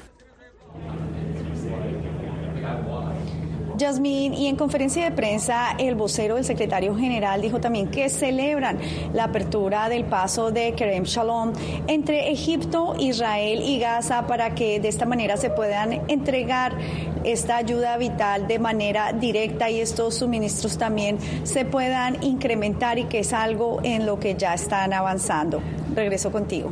Yasmín, 3.76 4.34
y 4.34 4.46
en 4.46 4.56
conferencia 4.56 5.04
de 5.04 5.10
prensa, 5.10 5.76
el 5.78 5.94
vocero 5.94 6.36
del 6.36 6.44
secretario 6.44 6.96
general 6.96 7.42
dijo 7.42 7.60
también 7.60 7.88
que 7.88 8.08
celebran 8.08 8.78
la 9.12 9.24
apertura 9.24 9.88
del 9.88 10.04
paso 10.04 10.50
de 10.50 10.72
Kerem 10.72 11.04
Shalom 11.04 11.52
entre 11.86 12.30
Egipto, 12.30 12.94
Israel 12.98 13.60
y 13.62 13.78
Gaza 13.78 14.26
para 14.26 14.54
que 14.54 14.80
de 14.80 14.88
esta 14.88 15.06
manera 15.06 15.36
se 15.36 15.50
puedan 15.50 15.92
entregar 16.08 16.76
esta 17.24 17.56
ayuda 17.56 17.96
vital 17.96 18.46
de 18.46 18.58
manera 18.58 19.12
directa 19.12 19.68
y 19.68 19.80
estos 19.80 20.14
suministros 20.14 20.78
también 20.78 21.18
se 21.44 21.64
puedan 21.64 22.22
incrementar 22.22 22.98
y 22.98 23.04
que 23.04 23.20
es 23.20 23.32
algo 23.32 23.80
en 23.82 24.06
lo 24.06 24.18
que 24.18 24.34
ya 24.36 24.54
están 24.54 24.92
avanzando. 24.92 25.60
Regreso 25.94 26.30
contigo. 26.30 26.70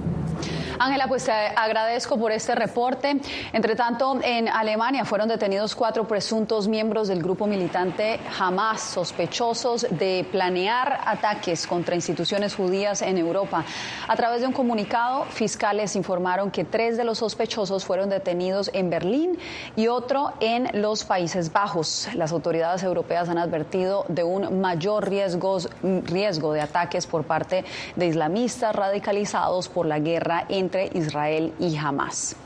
Ángela, 0.78 1.06
pues 1.06 1.28
agradezco 1.28 2.18
por 2.18 2.32
este 2.32 2.54
reporte. 2.54 3.20
Entre 3.52 3.76
tanto, 3.76 4.18
en 4.22 4.48
Alemania 4.48 5.04
fueron 5.04 5.28
detenidos 5.28 5.74
cuatro 5.74 6.06
presuntos 6.06 6.66
miembros 6.66 7.08
del 7.08 7.22
grupo 7.22 7.46
militante 7.46 8.18
Hamas, 8.38 8.80
sospechosos 8.80 9.86
de 9.90 10.26
planear 10.32 11.00
ataques 11.06 11.66
contra 11.66 11.94
instituciones 11.94 12.54
judías 12.54 13.02
en 13.02 13.18
Europa. 13.18 13.64
A 14.08 14.16
través 14.16 14.40
de 14.40 14.48
un 14.48 14.52
comunicado, 14.52 15.24
fiscales 15.26 15.94
informaron 15.96 16.50
que 16.50 16.64
tres 16.64 16.96
de 16.96 17.04
los 17.04 17.18
sospechosos 17.18 17.84
fueron 17.84 18.10
detenidos 18.10 18.70
en 18.72 18.90
Berlín 18.90 19.38
y 19.76 19.86
otro 19.88 20.32
en 20.40 20.68
los 20.80 21.04
Países 21.04 21.52
Bajos. 21.52 22.08
Las 22.14 22.32
autoridades 22.32 22.82
europeas 22.82 23.28
han 23.28 23.38
advertido 23.38 24.04
de 24.08 24.24
un 24.24 24.60
mayor 24.60 25.08
riesgo, 25.08 25.58
riesgo 25.82 26.52
de 26.52 26.60
ataques 26.60 27.06
por 27.06 27.24
parte 27.24 27.64
de 27.94 28.06
islamistas 28.06 28.74
radicalizados 28.74 29.68
por 29.68 29.86
la 29.86 29.98
guerra 29.98 30.44
en 30.48 30.63
entre 30.64 30.90
Israel 30.94 31.52
y 31.60 31.76
Hamas. 31.76 32.36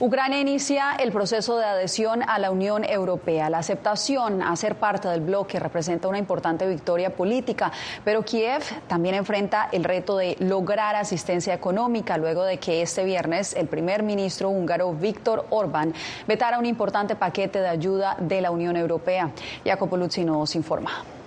Ucrania 0.00 0.40
inicia 0.40 0.94
el 0.98 1.12
proceso 1.12 1.58
de 1.58 1.66
adhesión 1.66 2.22
a 2.22 2.38
la 2.38 2.50
Unión 2.50 2.84
Europea. 2.84 3.50
La 3.50 3.58
aceptación 3.58 4.40
a 4.40 4.56
ser 4.56 4.76
parte 4.76 5.08
del 5.08 5.20
bloque 5.20 5.60
representa 5.60 6.08
una 6.08 6.16
importante 6.18 6.66
victoria 6.66 7.10
política, 7.14 7.70
pero 8.02 8.22
Kiev 8.22 8.62
también 8.88 9.14
enfrenta 9.14 9.68
el 9.70 9.84
reto 9.84 10.16
de 10.16 10.38
lograr 10.40 10.96
asistencia 10.96 11.52
económica 11.52 12.16
luego 12.16 12.44
de 12.44 12.56
que 12.56 12.80
este 12.80 13.04
viernes 13.04 13.52
el 13.54 13.66
primer 13.66 14.02
ministro 14.02 14.48
húngaro 14.48 14.94
Víctor 14.94 15.44
Orbán 15.50 15.92
vetara 16.26 16.58
un 16.58 16.64
importante 16.64 17.14
paquete 17.14 17.60
de 17.60 17.68
ayuda 17.68 18.16
de 18.18 18.40
la 18.40 18.50
Unión 18.50 18.78
Europea. 18.78 19.30
Jacopo 19.66 19.98
Luzzi 19.98 20.24
nos 20.24 20.54
informa. 20.56 21.19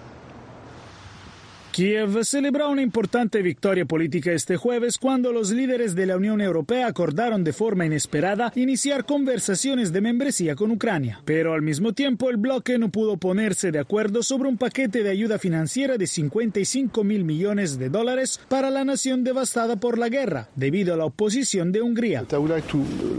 Kiev 1.74 2.24
celebró 2.24 2.70
una 2.70 2.84
importante 2.84 3.42
victoria 3.42 3.84
política 3.86 4.32
este 4.32 4.58
jueves 4.58 5.00
cuando 5.00 5.34
los 5.34 5.50
líderes 5.50 5.96
de 5.96 6.06
la 6.06 6.18
Unión 6.18 6.40
Europea 6.40 6.86
acordaron 6.86 7.44
de 7.44 7.52
forma 7.52 7.84
inesperada 7.84 8.54
iniciar 8.56 9.06
conversaciones 9.06 9.92
de 9.92 10.00
membresía 10.00 10.56
con 10.56 10.70
Ucrania. 10.70 11.22
Pero 11.26 11.54
al 11.54 11.64
mismo 11.64 11.94
tiempo 11.94 12.30
el 12.30 12.38
bloque 12.38 12.78
no 12.78 12.90
pudo 12.90 13.18
ponerse 13.18 13.72
de 13.72 13.80
acuerdo 13.80 14.22
sobre 14.22 14.50
un 14.50 14.58
paquete 14.60 15.02
de 15.02 15.10
ayuda 15.10 15.40
financiera 15.40 15.98
de 15.98 16.06
55 16.06 17.04
mil 17.04 17.24
millones 17.24 17.80
de 17.80 17.90
dólares 17.90 18.40
para 18.50 18.70
la 18.70 18.86
nación 18.86 19.24
devastada 19.24 19.76
por 19.78 19.98
la 19.98 20.10
guerra, 20.10 20.50
debido 20.56 20.94
a 20.94 20.98
la 20.98 21.06
oposición 21.06 21.72
de 21.72 21.82
Hungría. 21.82 22.24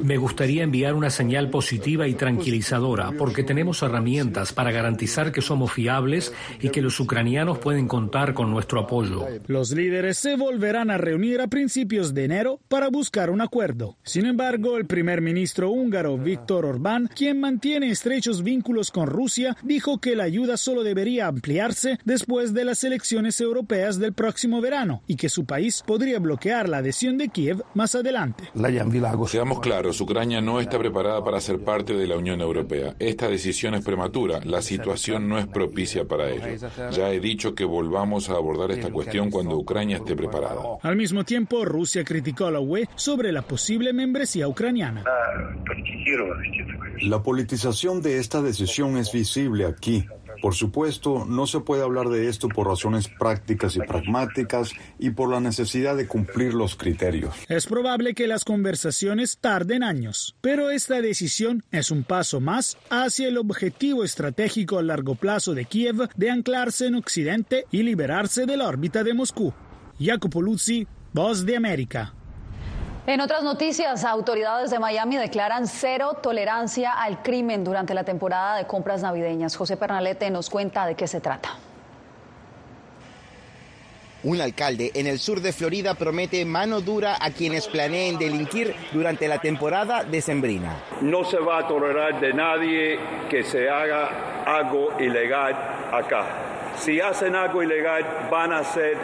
Me 0.04 0.16
gustaría 0.16 0.62
enviar 0.62 0.94
una 0.94 1.10
señal 1.10 1.50
positiva 1.50 2.06
y 2.06 2.14
tranquilizadora 2.14 3.10
porque 3.18 3.42
tenemos 3.42 3.82
herramientas 3.82 4.52
para 4.52 4.70
garantizar 4.70 5.32
que 5.32 5.42
somos 5.42 5.72
fiables 5.72 6.32
y 6.60 6.68
que 6.68 6.82
los 6.82 7.00
ucranianos 7.00 7.58
pueden 7.58 7.88
contar 7.88 8.32
con 8.32 8.43
nuestro 8.46 8.80
apoyo. 8.80 9.26
Los 9.46 9.72
líderes 9.72 10.18
se 10.18 10.36
volverán 10.36 10.90
a 10.90 10.98
reunir 10.98 11.40
a 11.40 11.48
principios 11.48 12.14
de 12.14 12.24
enero 12.24 12.60
para 12.68 12.88
buscar 12.88 13.30
un 13.30 13.40
acuerdo. 13.40 13.96
Sin 14.02 14.26
embargo, 14.26 14.76
el 14.76 14.86
primer 14.86 15.20
ministro 15.20 15.70
húngaro 15.70 16.16
Víctor 16.18 16.64
Orbán, 16.64 17.08
quien 17.14 17.40
mantiene 17.40 17.90
estrechos 17.90 18.42
vínculos 18.42 18.90
con 18.90 19.06
Rusia, 19.06 19.56
dijo 19.62 19.98
que 19.98 20.16
la 20.16 20.24
ayuda 20.24 20.56
solo 20.56 20.82
debería 20.82 21.26
ampliarse 21.26 21.98
después 22.04 22.54
de 22.54 22.64
las 22.64 22.84
elecciones 22.84 23.40
europeas 23.40 23.98
del 23.98 24.12
próximo 24.12 24.60
verano 24.60 25.02
y 25.06 25.16
que 25.16 25.28
su 25.28 25.44
país 25.44 25.82
podría 25.86 26.18
bloquear 26.18 26.68
la 26.68 26.78
adhesión 26.78 27.18
de 27.18 27.28
Kiev 27.28 27.62
más 27.74 27.94
adelante. 27.94 28.44
Seamos 29.26 29.60
claros, 29.60 30.00
Ucrania 30.00 30.40
no 30.40 30.60
está 30.60 30.78
preparada 30.78 31.22
para 31.24 31.40
ser 31.40 31.60
parte 31.60 31.94
de 31.94 32.06
la 32.06 32.16
Unión 32.16 32.40
Europea. 32.40 32.94
Esta 32.98 33.28
decisión 33.28 33.74
es 33.74 33.84
prematura. 33.84 34.40
La 34.44 34.62
situación 34.62 35.28
no 35.28 35.38
es 35.38 35.46
propicia 35.46 36.04
para 36.04 36.30
ello. 36.30 36.68
Ya 36.90 37.10
he 37.10 37.20
dicho 37.20 37.54
que 37.54 37.64
volvamos 37.64 38.28
a 38.30 38.33
abordar 38.38 38.70
esta 38.70 38.90
cuestión 38.90 39.30
cuando 39.30 39.56
Ucrania 39.56 39.98
esté 39.98 40.14
preparada. 40.16 40.62
Al 40.82 40.96
mismo 40.96 41.24
tiempo, 41.24 41.64
Rusia 41.64 42.04
criticó 42.04 42.46
a 42.46 42.50
la 42.50 42.60
UE 42.60 42.88
sobre 42.94 43.32
la 43.32 43.42
posible 43.42 43.92
membresía 43.92 44.48
ucraniana. 44.48 45.04
La 47.02 47.22
politización 47.22 48.02
de 48.02 48.18
esta 48.18 48.42
decisión 48.42 48.96
es 48.96 49.12
visible 49.12 49.66
aquí. 49.66 50.06
Por 50.44 50.54
supuesto, 50.54 51.24
no 51.26 51.46
se 51.46 51.60
puede 51.60 51.82
hablar 51.82 52.10
de 52.10 52.28
esto 52.28 52.50
por 52.50 52.66
razones 52.66 53.08
prácticas 53.08 53.76
y 53.76 53.78
pragmáticas 53.78 54.72
y 54.98 55.08
por 55.08 55.30
la 55.30 55.40
necesidad 55.40 55.96
de 55.96 56.06
cumplir 56.06 56.52
los 56.52 56.76
criterios. 56.76 57.34
Es 57.48 57.66
probable 57.66 58.12
que 58.12 58.26
las 58.26 58.44
conversaciones 58.44 59.38
tarden 59.38 59.82
años, 59.82 60.36
pero 60.42 60.68
esta 60.68 61.00
decisión 61.00 61.62
es 61.70 61.90
un 61.90 62.04
paso 62.04 62.42
más 62.42 62.76
hacia 62.90 63.28
el 63.28 63.38
objetivo 63.38 64.04
estratégico 64.04 64.76
a 64.76 64.82
largo 64.82 65.14
plazo 65.14 65.54
de 65.54 65.64
Kiev 65.64 66.10
de 66.14 66.30
anclarse 66.30 66.88
en 66.88 66.96
Occidente 66.96 67.64
y 67.70 67.82
liberarse 67.82 68.44
de 68.44 68.58
la 68.58 68.68
órbita 68.68 69.02
de 69.02 69.14
Moscú. 69.14 69.54
Jacopo 69.98 70.42
Luzzi, 70.42 70.86
Voz 71.14 71.46
de 71.46 71.56
América. 71.56 72.12
En 73.06 73.20
otras 73.20 73.42
noticias, 73.42 74.02
autoridades 74.02 74.70
de 74.70 74.78
Miami 74.78 75.18
declaran 75.18 75.68
cero 75.68 76.16
tolerancia 76.22 76.90
al 76.90 77.22
crimen 77.22 77.62
durante 77.62 77.92
la 77.92 78.02
temporada 78.02 78.56
de 78.56 78.66
compras 78.66 79.02
navideñas. 79.02 79.56
José 79.56 79.76
Pernalete 79.76 80.30
nos 80.30 80.48
cuenta 80.48 80.86
de 80.86 80.94
qué 80.94 81.06
se 81.06 81.20
trata. 81.20 81.50
Un 84.22 84.40
alcalde 84.40 84.90
en 84.94 85.06
el 85.06 85.18
sur 85.18 85.42
de 85.42 85.52
Florida 85.52 85.92
promete 85.92 86.46
mano 86.46 86.80
dura 86.80 87.18
a 87.20 87.30
quienes 87.30 87.68
planeen 87.68 88.16
delinquir 88.16 88.74
durante 88.90 89.28
la 89.28 89.38
temporada 89.38 90.02
decembrina. 90.02 90.74
No 91.02 91.24
se 91.24 91.36
va 91.36 91.58
a 91.58 91.68
tolerar 91.68 92.18
de 92.18 92.32
nadie 92.32 92.98
que 93.28 93.44
se 93.44 93.68
haga 93.68 94.44
algo 94.46 94.98
ilegal 94.98 95.52
acá. 95.92 96.24
Si 96.78 97.02
hacen 97.02 97.36
algo 97.36 97.62
ilegal 97.62 98.28
van 98.30 98.54
a 98.54 98.64
ser 98.64 98.96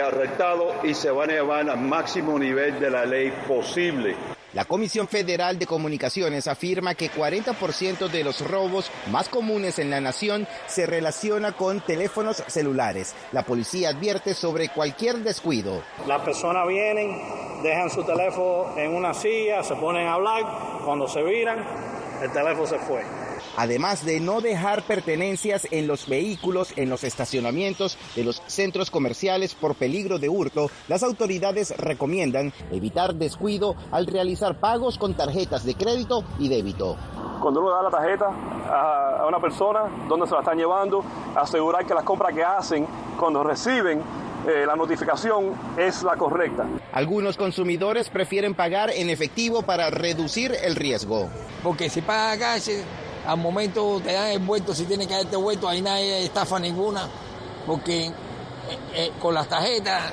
arrestado 0.00 0.74
y 0.84 0.94
se 0.94 1.10
van 1.10 1.30
a 1.30 1.34
llevar 1.34 1.68
al 1.68 1.80
máximo 1.80 2.38
nivel 2.38 2.78
de 2.80 2.90
la 2.90 3.04
ley 3.04 3.32
posible. 3.46 4.16
La 4.52 4.66
Comisión 4.66 5.08
Federal 5.08 5.58
de 5.58 5.66
Comunicaciones 5.66 6.46
afirma 6.46 6.94
que 6.94 7.10
40% 7.10 8.08
de 8.08 8.22
los 8.22 8.46
robos 8.46 8.90
más 9.10 9.30
comunes 9.30 9.78
en 9.78 9.88
la 9.88 10.02
nación 10.02 10.46
se 10.66 10.84
relaciona 10.84 11.52
con 11.52 11.80
teléfonos 11.80 12.44
celulares. 12.48 13.14
La 13.32 13.44
policía 13.44 13.88
advierte 13.88 14.34
sobre 14.34 14.68
cualquier 14.68 15.16
descuido. 15.18 15.82
Las 16.06 16.20
personas 16.20 16.68
vienen, 16.68 17.18
dejan 17.62 17.88
su 17.88 18.04
teléfono 18.04 18.76
en 18.76 18.94
una 18.94 19.14
silla, 19.14 19.62
se 19.62 19.74
ponen 19.76 20.06
a 20.06 20.14
hablar, 20.14 20.42
cuando 20.84 21.08
se 21.08 21.22
viran, 21.22 21.64
el 22.22 22.30
teléfono 22.30 22.66
se 22.66 22.78
fue 22.78 23.21
además 23.56 24.04
de 24.04 24.20
no 24.20 24.40
dejar 24.40 24.82
pertenencias 24.82 25.66
en 25.70 25.86
los 25.86 26.08
vehículos 26.08 26.72
en 26.76 26.90
los 26.90 27.04
estacionamientos 27.04 27.98
de 28.16 28.24
los 28.24 28.42
centros 28.46 28.90
comerciales 28.90 29.54
por 29.54 29.74
peligro 29.74 30.18
de 30.18 30.28
hurto, 30.28 30.70
las 30.88 31.02
autoridades 31.02 31.76
recomiendan 31.76 32.52
evitar 32.70 33.14
descuido 33.14 33.76
al 33.90 34.06
realizar 34.06 34.58
pagos 34.58 34.98
con 34.98 35.14
tarjetas 35.14 35.64
de 35.64 35.74
crédito 35.74 36.24
y 36.38 36.48
débito. 36.48 36.96
Cuando 37.40 37.60
uno 37.60 37.70
da 37.70 37.82
la 37.82 37.90
tarjeta 37.90 38.26
a 38.68 39.26
una 39.26 39.40
persona, 39.40 39.82
donde 40.08 40.26
se 40.26 40.32
la 40.32 40.40
están 40.40 40.56
llevando, 40.56 41.04
asegurar 41.34 41.84
que 41.84 41.94
las 41.94 42.04
compras 42.04 42.32
que 42.34 42.44
hacen 42.44 42.86
cuando 43.18 43.42
reciben 43.42 44.00
eh, 44.46 44.64
la 44.66 44.74
notificación 44.74 45.52
es 45.76 46.02
la 46.02 46.16
correcta. 46.16 46.66
Algunos 46.92 47.36
consumidores 47.36 48.08
prefieren 48.10 48.54
pagar 48.54 48.90
en 48.90 49.08
efectivo 49.08 49.62
para 49.62 49.90
reducir 49.90 50.52
el 50.64 50.74
riesgo. 50.74 51.28
Porque 51.62 51.88
si 51.88 52.02
paga 52.02 52.56
al 53.26 53.38
momento 53.38 54.00
te 54.02 54.12
dan 54.12 54.28
el 54.28 54.40
vuelto, 54.40 54.74
si 54.74 54.84
tiene 54.84 55.06
que 55.06 55.14
darte 55.14 55.36
vuelto, 55.36 55.68
ahí 55.68 55.82
nadie 55.82 56.24
estafa 56.24 56.58
ninguna, 56.58 57.08
porque 57.66 58.06
eh, 58.06 58.12
eh, 58.94 59.10
con 59.20 59.34
las 59.34 59.48
tarjetas 59.48 60.12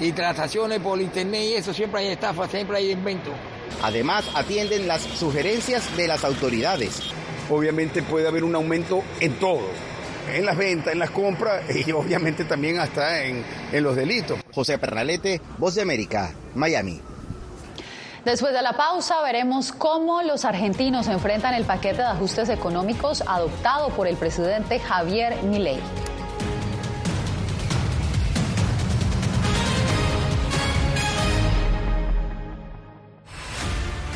y 0.00 0.12
transacciones 0.12 0.80
por 0.80 1.00
internet 1.00 1.42
y 1.42 1.54
eso 1.54 1.72
siempre 1.72 2.00
hay 2.00 2.08
estafa, 2.08 2.48
siempre 2.48 2.78
hay 2.78 2.90
invento. 2.90 3.30
Además, 3.82 4.28
atienden 4.34 4.86
las 4.86 5.02
sugerencias 5.02 5.96
de 5.96 6.08
las 6.08 6.24
autoridades. 6.24 7.00
Obviamente 7.50 8.02
puede 8.02 8.28
haber 8.28 8.44
un 8.44 8.54
aumento 8.54 9.02
en 9.20 9.38
todo, 9.38 9.68
en 10.32 10.44
las 10.44 10.56
ventas, 10.56 10.92
en 10.92 10.98
las 10.98 11.10
compras 11.10 11.64
y 11.86 11.90
obviamente 11.92 12.44
también 12.44 12.78
hasta 12.80 13.24
en, 13.24 13.44
en 13.72 13.84
los 13.84 13.96
delitos. 13.96 14.38
José 14.52 14.78
Pernalete, 14.78 15.40
Voz 15.58 15.74
de 15.74 15.82
América, 15.82 16.32
Miami. 16.54 17.00
Después 18.26 18.52
de 18.52 18.60
la 18.60 18.72
pausa 18.72 19.22
veremos 19.22 19.70
cómo 19.70 20.20
los 20.22 20.44
argentinos 20.44 21.06
enfrentan 21.06 21.54
el 21.54 21.64
paquete 21.64 21.98
de 21.98 22.08
ajustes 22.08 22.48
económicos 22.48 23.22
adoptado 23.24 23.90
por 23.90 24.08
el 24.08 24.16
presidente 24.16 24.80
Javier 24.80 25.40
Milei. 25.44 25.78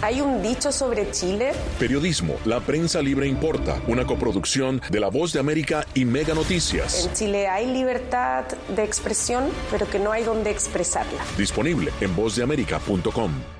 Hay 0.03 0.21
un 0.21 0.43
dicho 0.43 0.73
sobre 0.73 1.13
Chile. 1.13 1.53
Periodismo, 1.79 2.35
la 2.47 2.59
prensa 2.59 3.01
libre 3.01 3.29
importa, 3.29 3.81
una 3.87 4.05
coproducción 4.05 4.83
de 4.91 4.99
La 4.99 5.07
Voz 5.07 5.33
de 5.33 5.39
América 5.39 5.87
y 5.95 6.05
Mega 6.05 6.35
Noticias. 6.35 7.07
En 7.07 7.13
Chile 7.15 7.47
hay 7.47 7.73
libertad 7.73 8.47
de 8.75 8.83
expresión, 8.83 9.45
pero 9.71 9.89
que 9.89 10.01
no 10.01 10.11
hay 10.11 10.25
donde 10.25 10.51
expresarla. 10.51 11.23
Disponible 11.39 11.93
en 12.01 12.17
vozdeamerica.com. 12.17 13.60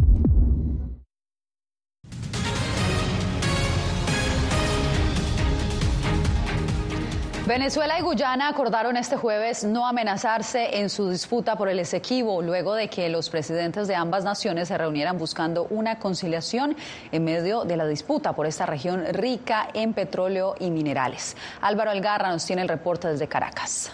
Venezuela 7.47 7.97
y 7.97 8.03
Guyana 8.03 8.49
acordaron 8.49 8.97
este 8.97 9.17
jueves 9.17 9.63
no 9.63 9.87
amenazarse 9.87 10.79
en 10.79 10.91
su 10.91 11.09
disputa 11.09 11.55
por 11.55 11.69
el 11.69 11.79
Esequibo, 11.79 12.43
luego 12.43 12.75
de 12.75 12.87
que 12.87 13.09
los 13.09 13.31
presidentes 13.31 13.87
de 13.87 13.95
ambas 13.95 14.23
naciones 14.23 14.67
se 14.67 14.77
reunieran 14.77 15.17
buscando 15.17 15.65
una 15.71 15.97
conciliación 15.97 16.77
en 17.11 17.23
medio 17.23 17.65
de 17.65 17.77
la 17.77 17.87
disputa 17.87 18.33
por 18.33 18.45
esta 18.45 18.67
región 18.67 19.05
rica 19.11 19.67
en 19.73 19.93
petróleo 19.93 20.55
y 20.59 20.69
minerales. 20.69 21.35
Álvaro 21.61 21.89
Algarra 21.89 22.29
nos 22.29 22.45
tiene 22.45 22.61
el 22.61 22.69
reporte 22.69 23.07
desde 23.07 23.27
Caracas. 23.27 23.91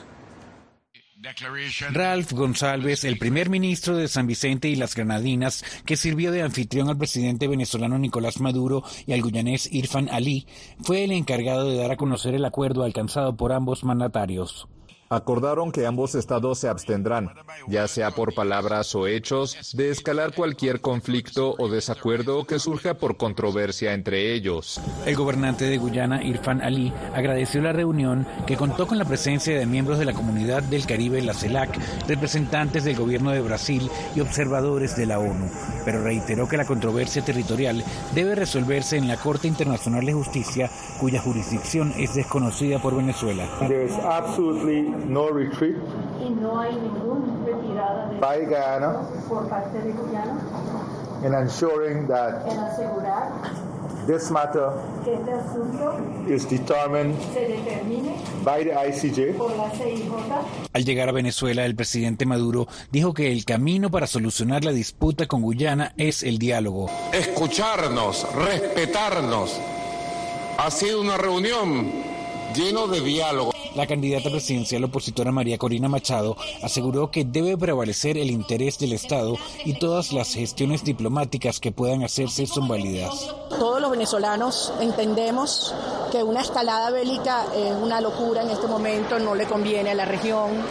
Ralph 1.93 2.31
González, 2.33 3.03
el 3.03 3.17
primer 3.17 3.49
ministro 3.49 3.97
de 3.97 4.07
San 4.07 4.27
Vicente 4.27 4.69
y 4.69 4.75
las 4.75 4.93
Granadinas, 4.93 5.63
que 5.83 5.97
sirvió 5.97 6.31
de 6.31 6.43
anfitrión 6.43 6.89
al 6.89 6.97
presidente 6.97 7.47
venezolano 7.47 7.97
Nicolás 7.97 8.39
Maduro 8.39 8.83
y 9.07 9.13
al 9.13 9.23
guyanés 9.23 9.67
Irfan 9.71 10.09
Ali, 10.09 10.45
fue 10.79 11.03
el 11.03 11.11
encargado 11.11 11.69
de 11.69 11.77
dar 11.77 11.91
a 11.91 11.97
conocer 11.97 12.35
el 12.35 12.45
acuerdo 12.45 12.83
alcanzado 12.83 13.35
por 13.35 13.51
ambos 13.51 13.83
mandatarios. 13.83 14.67
Acordaron 15.09 15.71
que 15.71 15.85
ambos 15.85 16.15
estados 16.15 16.59
se 16.59 16.67
abstendrán, 16.67 17.31
ya 17.67 17.87
sea 17.87 18.11
por 18.11 18.33
palabras 18.33 18.93
o 18.93 19.07
hechos, 19.07 19.75
de 19.75 19.89
escalar 19.89 20.33
cualquier 20.33 20.81
conflicto 20.81 21.55
o 21.57 21.69
desacuerdo 21.69 22.45
que 22.45 22.59
surja 22.59 22.95
por 22.95 23.15
controversia 23.15 23.93
entre 23.93 24.33
ellos. 24.33 24.81
El 25.05 25.15
gobernante 25.15 25.63
de 25.63 25.77
Guyana, 25.77 26.21
Irfan 26.23 26.61
Ali, 26.61 26.91
agradeció 27.15 27.61
la 27.61 27.71
reunión 27.71 28.27
que 28.45 28.57
contó 28.57 28.85
con 28.85 28.97
la 28.97 29.05
presencia 29.05 29.57
de 29.57 29.65
miembros 29.65 29.97
de 29.97 30.05
la 30.05 30.13
comunidad 30.13 30.61
del 30.63 30.85
Caribe, 30.85 31.21
la 31.21 31.33
CELAC, 31.33 31.79
representantes 32.07 32.83
del 32.83 32.97
gobierno 32.97 33.31
de 33.31 33.41
Brasil 33.41 33.89
y 34.13 34.19
observadores 34.19 34.97
de 34.97 35.05
la 35.05 35.19
ONU, 35.19 35.49
pero 35.85 36.03
reiteró 36.03 36.49
que 36.49 36.57
la 36.57 36.65
controversia 36.65 37.23
territorial 37.23 37.81
debe 38.13 38.35
resolverse 38.35 38.97
en 38.97 39.07
la 39.07 39.15
Corte 39.15 39.47
Internacional 39.47 40.05
de 40.05 40.13
Justicia, 40.13 40.69
cuya 40.99 41.21
jurisdicción 41.21 41.93
es 41.97 42.13
desconocida 42.13 42.79
por 42.79 42.95
Venezuela 42.95 43.47
no 45.05 45.29
retreat 45.29 45.75
y 46.25 46.29
no 46.29 46.59
hay 46.59 46.75
ninguna 46.75 47.45
retirada 47.45 48.09
de 48.09 48.19
by 48.19 48.45
Guyana 48.45 49.01
por 49.27 49.47
parte 49.49 49.79
de 49.79 49.91
Guyana 49.91 50.39
in 51.25 51.33
ensuring 51.33 52.07
that 52.07 52.45
en 52.47 52.59
asegurar 52.59 53.31
this 54.07 54.31
matter 54.31 54.69
que 55.03 55.13
este 55.13 55.31
asunto 55.31 55.97
is 56.27 56.47
determined 56.49 57.15
se 57.33 57.47
determine 57.47 58.15
by 58.43 58.63
the 58.63 58.71
ICJ. 58.71 59.37
por 59.37 59.51
la 59.57 59.69
CIJ. 59.71 60.09
Al 60.73 60.85
llegar 60.85 61.09
a 61.09 61.11
Venezuela, 61.11 61.65
el 61.65 61.75
presidente 61.75 62.25
Maduro 62.25 62.67
dijo 62.91 63.13
que 63.13 63.31
el 63.33 63.43
camino 63.43 63.89
para 63.91 64.07
solucionar 64.07 64.63
la 64.63 64.71
disputa 64.71 65.25
con 65.25 65.41
Guyana 65.41 65.93
es 65.97 66.23
el 66.23 66.37
diálogo. 66.37 66.89
Escucharnos, 67.11 68.25
respetarnos. 68.33 69.59
Ha 70.57 70.71
sido 70.71 71.01
una 71.01 71.17
reunión 71.17 71.91
lleno 72.55 72.87
de 72.87 73.01
diálogo. 73.01 73.51
La 73.77 73.85
candidata 73.85 74.31
presidencial 74.31 74.85
opositora 74.85 75.31
María 75.31 75.59
Corina 75.59 75.87
Machado 75.87 76.35
aseguró 76.63 77.11
que 77.11 77.25
debe 77.25 77.55
prevalecer 77.55 78.17
el 78.17 78.31
interés 78.31 78.79
del 78.79 78.93
Estado 78.93 79.35
y 79.65 79.77
todas 79.77 80.13
las 80.13 80.33
gestiones 80.33 80.83
diplomáticas 80.83 81.59
que 81.59 81.71
puedan 81.71 82.03
hacerse 82.03 82.47
son 82.47 82.67
válidas. 82.67 83.35
Todos 83.51 83.79
los 83.79 83.91
venezolanos 83.91 84.73
entendemos 84.81 85.75
que 86.11 86.23
una 86.23 86.41
escalada 86.41 86.89
bélica 86.89 87.45
es 87.55 87.75
una 87.75 88.01
locura 88.01 88.41
en 88.41 88.49
este 88.49 88.65
momento, 88.65 89.19
no 89.19 89.35
le 89.35 89.45
conviene 89.45 89.91
a 89.91 89.93
la 89.93 90.05
región. 90.05 90.65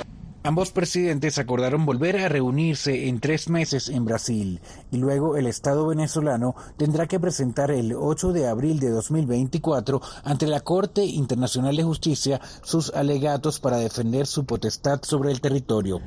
Ambos 0.47 0.71
presidentes 0.71 1.39
acordaron 1.39 1.85
volver 1.87 2.19
a 2.19 2.29
reunirse 2.29 3.09
en 3.09 3.19
tres 3.19 3.49
meses 3.49 3.89
en 3.89 4.05
Brasil 4.05 4.61
y 4.93 4.97
luego 4.97 5.37
el 5.37 5.49
Estado 5.49 5.89
venezolano 5.89 6.55
tendrá 6.77 7.09
que 7.09 7.19
presentar 7.19 7.73
el 7.73 7.93
8 7.93 8.33
de 8.33 8.47
abril 8.47 8.79
de 8.79 8.91
2024 8.91 10.01
ante 10.23 10.47
la 10.47 10.61
Corte 10.61 11.05
Internacional 11.05 11.75
de 11.75 11.83
Justicia 11.83 12.41
sus 12.63 12.95
alegatos 12.95 13.59
para 13.59 13.79
defender 13.79 14.29
su 14.29 14.47
potestad 14.47 15.01
sobre 15.03 15.33
el 15.33 15.41
territorio. 15.41 16.01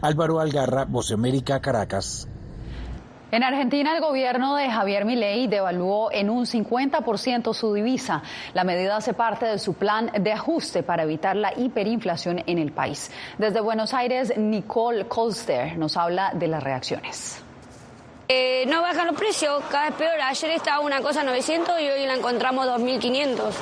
Álvaro 0.00 0.40
Algarra, 0.40 0.86
Voce 0.86 1.12
América, 1.12 1.60
Caracas. 1.60 2.26
En 3.32 3.42
Argentina, 3.42 3.96
el 3.96 4.02
gobierno 4.02 4.56
de 4.56 4.70
Javier 4.70 5.06
Milei 5.06 5.46
devaluó 5.46 6.12
en 6.12 6.28
un 6.28 6.44
50% 6.44 7.54
su 7.54 7.72
divisa. 7.72 8.22
La 8.52 8.62
medida 8.62 8.94
hace 8.94 9.14
parte 9.14 9.46
de 9.46 9.58
su 9.58 9.72
plan 9.72 10.10
de 10.20 10.32
ajuste 10.34 10.82
para 10.82 11.04
evitar 11.04 11.34
la 11.34 11.58
hiperinflación 11.58 12.42
en 12.46 12.58
el 12.58 12.72
país. 12.72 13.10
Desde 13.38 13.62
Buenos 13.62 13.94
Aires, 13.94 14.36
Nicole 14.36 15.06
Colster 15.06 15.78
nos 15.78 15.96
habla 15.96 16.32
de 16.34 16.46
las 16.46 16.62
reacciones. 16.62 17.42
Eh, 18.34 18.64
no 18.66 18.80
bajan 18.80 19.08
los 19.08 19.16
precios, 19.16 19.62
cada 19.70 19.90
vez 19.90 19.98
peor. 19.98 20.18
Ayer 20.22 20.52
estaba 20.52 20.80
una 20.80 21.02
cosa 21.02 21.22
900 21.22 21.78
y 21.82 21.90
hoy 21.90 22.06
la 22.06 22.14
encontramos 22.14 22.64
2500. 22.64 23.54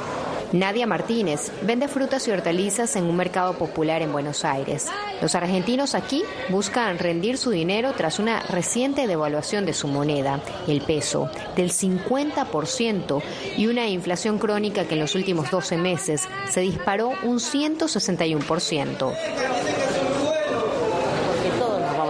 Nadia 0.52 0.86
Martínez 0.86 1.50
vende 1.62 1.88
frutas 1.88 2.28
y 2.28 2.30
hortalizas 2.30 2.94
en 2.94 3.04
un 3.04 3.16
mercado 3.16 3.54
popular 3.54 4.00
en 4.02 4.12
Buenos 4.12 4.44
Aires. 4.44 4.86
Los 5.20 5.34
argentinos 5.34 5.96
aquí 5.96 6.22
buscan 6.50 6.98
rendir 6.98 7.36
su 7.36 7.50
dinero 7.50 7.94
tras 7.96 8.20
una 8.20 8.42
reciente 8.42 9.08
devaluación 9.08 9.66
de 9.66 9.72
su 9.72 9.88
moneda, 9.88 10.38
el 10.68 10.82
peso, 10.82 11.28
del 11.56 11.72
50% 11.72 13.22
y 13.56 13.66
una 13.66 13.88
inflación 13.88 14.38
crónica 14.38 14.84
que 14.84 14.94
en 14.94 15.00
los 15.00 15.16
últimos 15.16 15.50
12 15.50 15.78
meses 15.78 16.28
se 16.48 16.60
disparó 16.60 17.08
un 17.24 17.40
161%. 17.40 20.09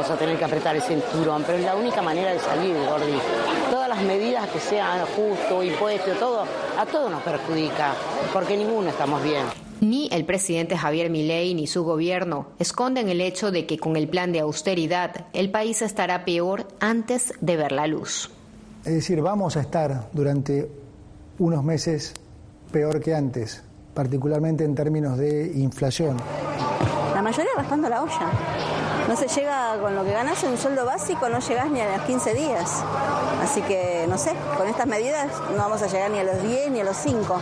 Vamos 0.01 0.17
a 0.17 0.19
tener 0.19 0.39
que 0.39 0.45
apretar 0.47 0.75
el 0.75 0.81
cinturón, 0.81 1.45
pero 1.47 1.59
es 1.59 1.65
la 1.65 1.77
única 1.77 2.01
manera 2.01 2.33
de 2.33 2.39
salir, 2.39 2.75
Gordi. 2.75 3.19
Todas 3.71 3.87
las 3.87 4.03
medidas 4.03 4.49
que 4.49 4.59
sean 4.59 5.05
justo, 5.15 5.63
impuesto, 5.63 6.13
todo, 6.13 6.45
a 6.79 6.87
todo 6.87 7.11
nos 7.11 7.23
perjudica, 7.23 7.93
porque 8.33 8.57
ninguno 8.57 8.89
estamos 8.89 9.23
bien. 9.23 9.45
Ni 9.83 10.09
el 10.11 10.25
presidente 10.25 10.75
Javier 10.75 11.11
Milei 11.11 11.53
ni 11.53 11.67
su 11.67 11.85
gobierno 11.85 12.47
esconden 12.59 13.11
el 13.11 13.21
hecho 13.21 13.51
de 13.51 13.67
que 13.67 13.79
con 13.79 13.95
el 13.95 14.09
plan 14.09 14.33
de 14.33 14.41
austeridad 14.41 15.27
el 15.35 15.51
país 15.51 15.83
estará 15.83 16.25
peor 16.25 16.67
antes 16.81 17.35
de 17.43 17.57
ver 17.59 17.73
la 17.73 17.87
luz. 17.87 18.31
Es 18.87 18.95
decir, 18.95 19.21
vamos 19.21 19.59
a 19.59 19.61
estar 19.61 20.09
durante 20.15 20.67
unos 21.39 21.63
meses 21.63 22.15
peor 22.73 23.01
que 23.01 23.15
antes, 23.15 23.63
particularmente 23.93 24.65
en 24.65 24.75
términos 24.75 25.19
de 25.19 25.53
inflación. 25.57 26.17
Mayoría 27.31 27.53
raspando 27.59 27.89
la 27.89 28.03
olla. 28.03 28.29
No 29.09 29.15
se 29.15 29.29
llega 29.29 29.79
con 29.81 29.95
lo 29.95 30.03
que 30.03 30.11
ganas 30.11 30.43
en 30.43 30.51
un 30.51 30.59
sueldo 30.59 30.85
básico, 30.85 31.29
no 31.29 31.39
llegas 31.39 31.71
ni 31.71 31.81
a 31.81 31.97
los 31.97 32.05
15 32.05 32.35
días. 32.35 32.83
Así 33.41 33.63
que, 33.63 34.05
no 34.09 34.19
sé, 34.19 34.33
con 34.57 34.69
estas 34.69 34.87
medidas 34.87 35.33
no 35.51 35.57
vamos 35.57 35.81
a 35.83 35.87
llegar 35.87 36.11
ni 36.11 36.19
a 36.19 36.25
los 36.25 36.43
10 36.43 36.71
ni 36.73 36.81
a 36.81 36.85
los 36.85 36.97
5. 36.97 37.41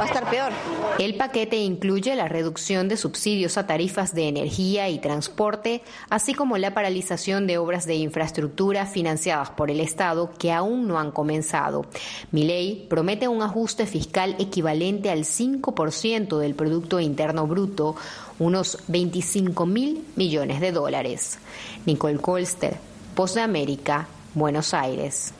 Va 0.00 0.04
a 0.04 0.06
estar 0.06 0.28
peor. 0.30 0.52
El 0.98 1.16
paquete 1.16 1.56
incluye 1.58 2.16
la 2.16 2.28
reducción 2.28 2.88
de 2.88 2.96
subsidios 2.96 3.58
a 3.58 3.66
tarifas 3.66 4.14
de 4.14 4.26
energía 4.26 4.88
y 4.88 4.98
transporte, 4.98 5.82
así 6.10 6.34
como 6.34 6.58
la 6.58 6.74
paralización 6.74 7.46
de 7.46 7.58
obras 7.58 7.86
de 7.86 7.96
infraestructura 7.96 8.86
financiadas 8.86 9.50
por 9.50 9.70
el 9.70 9.80
Estado 9.80 10.30
que 10.38 10.50
aún 10.50 10.88
no 10.88 10.98
han 10.98 11.12
comenzado. 11.12 11.86
Milei 12.32 12.86
promete 12.88 13.28
un 13.28 13.42
ajuste 13.42 13.86
fiscal 13.86 14.34
equivalente 14.38 15.10
al 15.10 15.20
5% 15.20 16.38
del 16.38 16.54
Producto 16.54 16.98
Interno 17.00 17.46
Bruto, 17.46 17.94
unos 18.38 18.78
25 18.88 19.66
mil 19.66 20.04
millones 20.16 20.60
de 20.60 20.72
dólares. 20.72 21.38
Nicole 21.86 22.18
Colster, 22.18 22.76
Post 23.14 23.36
de 23.36 23.42
América, 23.42 24.08
Buenos 24.38 24.72
Aires. 24.74 25.34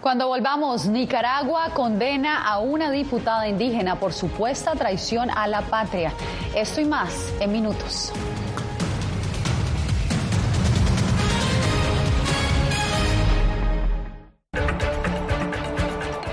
Cuando 0.00 0.28
volvamos, 0.28 0.86
Nicaragua 0.86 1.72
condena 1.74 2.42
a 2.42 2.58
una 2.58 2.90
diputada 2.90 3.46
indígena 3.46 3.96
por 3.96 4.14
supuesta 4.14 4.72
traición 4.72 5.30
a 5.30 5.46
la 5.46 5.60
patria. 5.60 6.14
Esto 6.54 6.80
y 6.80 6.86
más 6.86 7.12
en 7.38 7.52
minutos. 7.52 8.10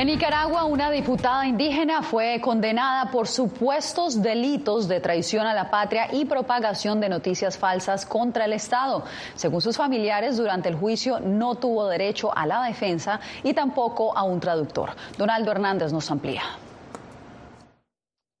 En 0.00 0.06
Nicaragua, 0.06 0.64
una 0.64 0.90
diputada 0.90 1.46
indígena 1.46 2.02
fue 2.02 2.40
condenada 2.40 3.10
por 3.10 3.28
supuestos 3.28 4.22
delitos 4.22 4.88
de 4.88 4.98
traición 4.98 5.46
a 5.46 5.52
la 5.52 5.70
patria 5.70 6.08
y 6.10 6.24
propagación 6.24 7.02
de 7.02 7.10
noticias 7.10 7.58
falsas 7.58 8.06
contra 8.06 8.46
el 8.46 8.54
Estado. 8.54 9.04
Según 9.34 9.60
sus 9.60 9.76
familiares, 9.76 10.38
durante 10.38 10.70
el 10.70 10.74
juicio 10.74 11.20
no 11.20 11.56
tuvo 11.56 11.86
derecho 11.86 12.34
a 12.34 12.46
la 12.46 12.64
defensa 12.64 13.20
y 13.44 13.52
tampoco 13.52 14.16
a 14.16 14.22
un 14.22 14.40
traductor. 14.40 14.88
Donaldo 15.18 15.50
Hernández 15.50 15.92
nos 15.92 16.10
amplía. 16.10 16.44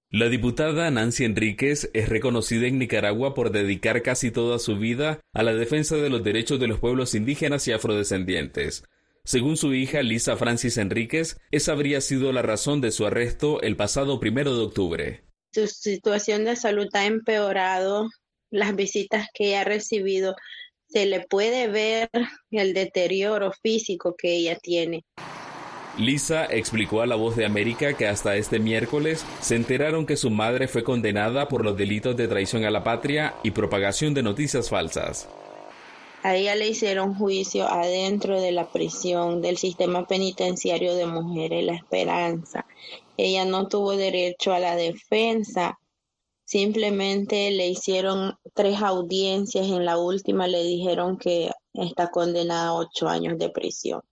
La 0.08 0.30
diputada 0.30 0.90
Nancy 0.90 1.26
Enríquez 1.26 1.90
es 1.92 2.08
reconocida 2.08 2.68
en 2.68 2.78
Nicaragua 2.78 3.34
por 3.34 3.50
dedicar 3.50 4.00
casi 4.00 4.30
toda 4.30 4.58
su 4.58 4.78
vida 4.78 5.20
a 5.34 5.42
la 5.42 5.52
defensa 5.52 5.96
de 5.96 6.08
los 6.08 6.24
derechos 6.24 6.58
de 6.58 6.68
los 6.68 6.78
pueblos 6.78 7.14
indígenas 7.14 7.68
y 7.68 7.72
afrodescendientes. 7.72 8.82
Según 9.24 9.56
su 9.56 9.74
hija 9.74 10.02
Lisa 10.02 10.36
Francis 10.36 10.78
Enríquez, 10.78 11.36
esa 11.50 11.72
habría 11.72 12.00
sido 12.00 12.32
la 12.32 12.42
razón 12.42 12.80
de 12.80 12.90
su 12.90 13.06
arresto 13.06 13.60
el 13.62 13.76
pasado 13.76 14.18
primero 14.18 14.56
de 14.56 14.64
octubre. 14.64 15.24
Su 15.52 15.66
situación 15.66 16.44
de 16.44 16.56
salud 16.56 16.88
ha 16.94 17.06
empeorado, 17.06 18.08
las 18.50 18.74
visitas 18.74 19.28
que 19.34 19.48
ella 19.48 19.62
ha 19.62 19.64
recibido, 19.64 20.34
se 20.88 21.06
le 21.06 21.20
puede 21.20 21.68
ver 21.68 22.10
el 22.50 22.74
deterioro 22.74 23.52
físico 23.62 24.14
que 24.16 24.34
ella 24.36 24.58
tiene. 24.58 25.04
Lisa 25.98 26.46
explicó 26.46 27.02
a 27.02 27.06
La 27.06 27.16
Voz 27.16 27.36
de 27.36 27.44
América 27.44 27.94
que 27.94 28.06
hasta 28.06 28.36
este 28.36 28.58
miércoles 28.58 29.24
se 29.40 29.56
enteraron 29.56 30.06
que 30.06 30.16
su 30.16 30.30
madre 30.30 30.66
fue 30.66 30.82
condenada 30.82 31.48
por 31.48 31.64
los 31.64 31.76
delitos 31.76 32.16
de 32.16 32.28
traición 32.28 32.64
a 32.64 32.70
la 32.70 32.84
patria 32.84 33.34
y 33.42 33.50
propagación 33.50 34.14
de 34.14 34.22
noticias 34.22 34.70
falsas. 34.70 35.28
A 36.22 36.36
ella 36.36 36.54
le 36.54 36.68
hicieron 36.68 37.14
juicio 37.14 37.66
adentro 37.66 38.40
de 38.40 38.52
la 38.52 38.70
prisión 38.70 39.40
del 39.40 39.56
sistema 39.56 40.06
penitenciario 40.06 40.94
de 40.94 41.06
mujeres 41.06 41.64
La 41.64 41.74
Esperanza. 41.74 42.66
Ella 43.16 43.46
no 43.46 43.68
tuvo 43.68 43.96
derecho 43.96 44.52
a 44.52 44.58
la 44.58 44.76
defensa. 44.76 45.78
Simplemente 46.44 47.50
le 47.52 47.68
hicieron 47.68 48.34
tres 48.54 48.82
audiencias. 48.82 49.66
En 49.66 49.86
la 49.86 49.96
última 49.96 50.46
le 50.46 50.62
dijeron 50.62 51.16
que 51.16 51.50
está 51.72 52.10
condenada 52.10 52.68
a 52.68 52.74
ocho 52.74 53.08
años 53.08 53.38
de 53.38 53.48
prisión. 53.48 54.02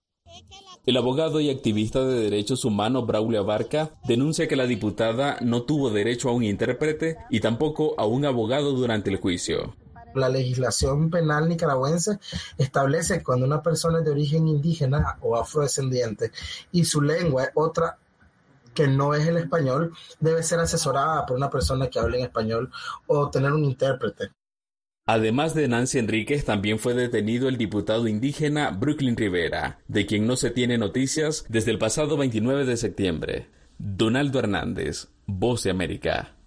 El 0.85 0.97
abogado 0.97 1.39
y 1.39 1.51
activista 1.51 2.03
de 2.05 2.21
derechos 2.21 2.65
humanos 2.65 3.05
Braulio 3.05 3.41
Abarca 3.41 3.99
denuncia 4.07 4.47
que 4.47 4.55
la 4.55 4.65
diputada 4.65 5.37
no 5.41 5.63
tuvo 5.63 5.91
derecho 5.91 6.29
a 6.29 6.33
un 6.33 6.43
intérprete 6.43 7.17
y 7.29 7.41
tampoco 7.41 7.93
a 7.97 8.07
un 8.07 8.25
abogado 8.25 8.71
durante 8.71 9.11
el 9.11 9.17
juicio. 9.17 9.75
La 10.15 10.29
legislación 10.29 11.09
penal 11.09 11.47
nicaragüense 11.47 12.19
establece 12.57 13.23
cuando 13.23 13.45
una 13.45 13.61
persona 13.61 13.99
es 13.99 14.05
de 14.05 14.11
origen 14.11 14.47
indígena 14.47 15.17
o 15.21 15.35
afrodescendiente 15.35 16.31
y 16.71 16.85
su 16.85 17.01
lengua 17.01 17.43
es 17.43 17.51
otra 17.53 17.97
que 18.73 18.87
no 18.87 19.13
es 19.13 19.27
el 19.27 19.37
español, 19.37 19.93
debe 20.19 20.43
ser 20.43 20.59
asesorada 20.59 21.25
por 21.25 21.37
una 21.37 21.49
persona 21.49 21.87
que 21.87 21.99
hable 21.99 22.19
en 22.19 22.25
español 22.25 22.71
o 23.07 23.29
tener 23.29 23.51
un 23.51 23.65
intérprete. 23.65 24.29
Además 25.05 25.55
de 25.55 25.67
Nancy 25.67 25.97
Enríquez, 25.97 26.45
también 26.45 26.77
fue 26.77 26.93
detenido 26.93 27.49
el 27.49 27.57
diputado 27.57 28.07
indígena 28.07 28.69
Brooklyn 28.69 29.17
Rivera, 29.17 29.79
de 29.87 30.05
quien 30.05 30.27
no 30.27 30.35
se 30.35 30.51
tiene 30.51 30.77
noticias 30.77 31.45
desde 31.49 31.71
el 31.71 31.79
pasado 31.79 32.15
29 32.15 32.63
de 32.65 32.77
septiembre. 32.77 33.49
Donaldo 33.79 34.39
Hernández, 34.39 35.07
Voz 35.25 35.63
de 35.63 35.71
América. 35.71 36.38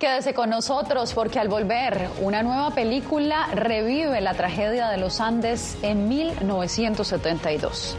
Quédese 0.00 0.32
con 0.32 0.48
nosotros 0.48 1.12
porque 1.12 1.38
al 1.38 1.48
volver, 1.48 2.08
una 2.22 2.42
nueva 2.42 2.70
película 2.70 3.48
revive 3.52 4.22
la 4.22 4.32
tragedia 4.32 4.88
de 4.88 4.96
los 4.96 5.20
Andes 5.20 5.76
en 5.82 6.08
1972. 6.08 7.98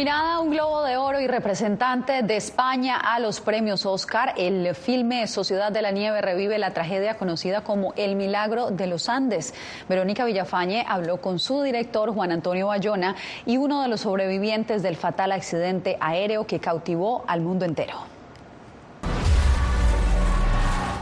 Nominada 0.00 0.40
un 0.40 0.48
Globo 0.48 0.82
de 0.82 0.96
Oro 0.96 1.20
y 1.20 1.26
representante 1.26 2.22
de 2.22 2.34
España 2.34 2.96
a 2.96 3.20
los 3.20 3.42
premios 3.42 3.84
Oscar, 3.84 4.32
el 4.38 4.74
filme 4.74 5.26
Sociedad 5.26 5.70
de 5.70 5.82
la 5.82 5.90
Nieve 5.90 6.22
revive 6.22 6.58
la 6.58 6.70
tragedia 6.70 7.18
conocida 7.18 7.64
como 7.64 7.92
El 7.96 8.16
Milagro 8.16 8.70
de 8.70 8.86
los 8.86 9.10
Andes. 9.10 9.52
Verónica 9.90 10.24
Villafañe 10.24 10.86
habló 10.88 11.20
con 11.20 11.38
su 11.38 11.60
director 11.60 12.14
Juan 12.14 12.32
Antonio 12.32 12.68
Bayona 12.68 13.14
y 13.44 13.58
uno 13.58 13.82
de 13.82 13.88
los 13.88 14.00
sobrevivientes 14.00 14.82
del 14.82 14.96
fatal 14.96 15.32
accidente 15.32 15.98
aéreo 16.00 16.46
que 16.46 16.60
cautivó 16.60 17.22
al 17.26 17.42
mundo 17.42 17.66
entero. 17.66 18.19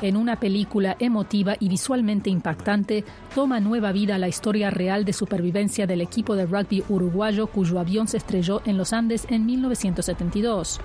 En 0.01 0.17
una 0.17 0.39
película 0.39 0.97
emotiva 1.01 1.57
y 1.59 1.69
visualmente 1.69 2.31
impactante, 2.31 3.05
toma 3.35 3.59
nueva 3.59 3.91
vida 3.91 4.17
la 4.17 4.29
historia 4.29 4.71
real 4.71 5.05
de 5.05 5.13
supervivencia 5.13 5.89
del 5.89 6.01
equipo 6.01 6.37
de 6.37 6.47
rugby 6.47 6.85
uruguayo 6.89 7.49
cuyo 7.49 7.81
avión 7.81 8.07
se 8.07 8.19
estrelló 8.19 8.63
en 8.65 8.79
los 8.79 8.93
Andes 8.93 9.27
en 9.29 9.45
1972. 9.45 10.81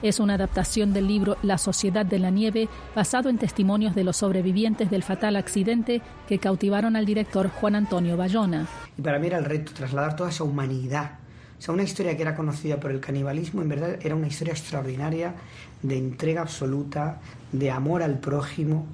Es 0.00 0.20
una 0.20 0.34
adaptación 0.34 0.92
del 0.92 1.08
libro 1.08 1.36
La 1.42 1.58
Sociedad 1.58 2.06
de 2.06 2.20
la 2.20 2.30
Nieve, 2.30 2.68
basado 2.94 3.28
en 3.30 3.38
testimonios 3.38 3.96
de 3.96 4.04
los 4.04 4.18
sobrevivientes 4.18 4.90
del 4.90 5.02
fatal 5.02 5.34
accidente 5.34 6.00
que 6.28 6.38
cautivaron 6.38 6.94
al 6.94 7.04
director 7.04 7.48
Juan 7.48 7.74
Antonio 7.74 8.16
Bayona. 8.16 8.68
Y 8.96 9.02
para 9.02 9.18
mí 9.18 9.26
era 9.26 9.38
el 9.38 9.44
reto 9.44 9.72
trasladar 9.74 10.14
toda 10.14 10.30
esa 10.30 10.44
humanidad. 10.44 11.18
O 11.58 11.64
sea, 11.64 11.74
una 11.74 11.84
historia 11.84 12.16
que 12.16 12.22
era 12.22 12.34
conocida 12.34 12.78
por 12.78 12.90
el 12.90 13.00
canibalismo, 13.00 13.62
en 13.62 13.68
verdad 13.68 13.98
era 14.02 14.16
una 14.16 14.26
historia 14.26 14.52
extraordinaria 14.52 15.34
de 15.82 15.98
entrega 15.98 16.42
absoluta, 16.42 17.20
de 17.52 17.70
amor 17.70 18.02
al 18.02 18.18
prójimo. 18.18 18.86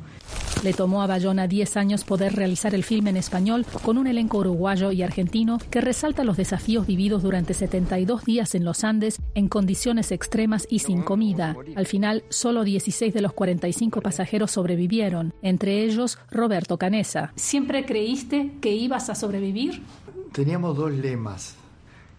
Le 0.65 0.73
tomó 0.73 1.03
a 1.03 1.07
Bayona 1.07 1.47
10 1.47 1.77
años 1.77 2.03
poder 2.03 2.35
realizar 2.35 2.75
el 2.75 2.83
filme 2.83 3.11
en 3.11 3.17
español 3.17 3.65
con 3.85 3.97
un 3.97 4.09
elenco 4.09 4.39
uruguayo 4.39 4.91
y 4.91 5.03
argentino 5.03 5.59
que 5.71 5.81
resalta 5.81 6.25
los 6.25 6.37
desafíos 6.37 6.85
vividos 6.85 7.23
durante 7.23 7.55
72 7.55 8.25
días 8.25 8.57
en 8.57 8.65
los 8.65 8.83
Andes 8.83 9.21
en 9.35 9.49
condiciones 9.49 10.11
extremas 10.11 10.67
y 10.69 10.81
sin 10.81 11.03
comida. 11.03 11.55
Al 11.77 11.87
final, 11.87 12.25
solo 12.29 12.65
16 12.65 13.15
de 13.15 13.21
los 13.21 13.35
45 13.35 14.01
pasajeros 14.01 14.51
sobrevivieron, 14.51 15.33
entre 15.43 15.85
ellos 15.85 16.19
Roberto 16.29 16.77
Canesa. 16.77 17.33
¿Siempre 17.37 17.87
creíste 17.87 18.55
que 18.61 18.75
ibas 18.75 19.11
a 19.11 19.15
sobrevivir? 19.15 19.83
Teníamos 20.33 20.77
dos 20.77 20.91
lemas, 20.91 21.55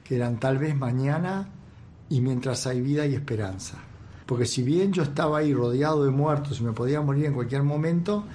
que 0.05 0.15
eran 0.15 0.39
tal 0.39 0.59
vez 0.59 0.75
mañana 0.75 1.49
y 2.09 2.21
mientras 2.21 2.65
hay 2.67 2.79
vida 2.79 3.05
y 3.05 3.15
esperanza 3.15 3.88
porque 4.29 4.45
si 4.45 4.61
bien 4.61 4.93
yo 4.93 5.01
estaba 5.01 5.39
ahí 5.39 5.55
rodeado 5.55 6.05
de 6.05 6.11
muertos 6.11 6.59
y 6.59 6.63
me 6.63 6.71
podía 6.71 7.01
morir 7.01 7.25
en 7.25 7.33
cualquier 7.33 7.63
momento, 7.63 8.25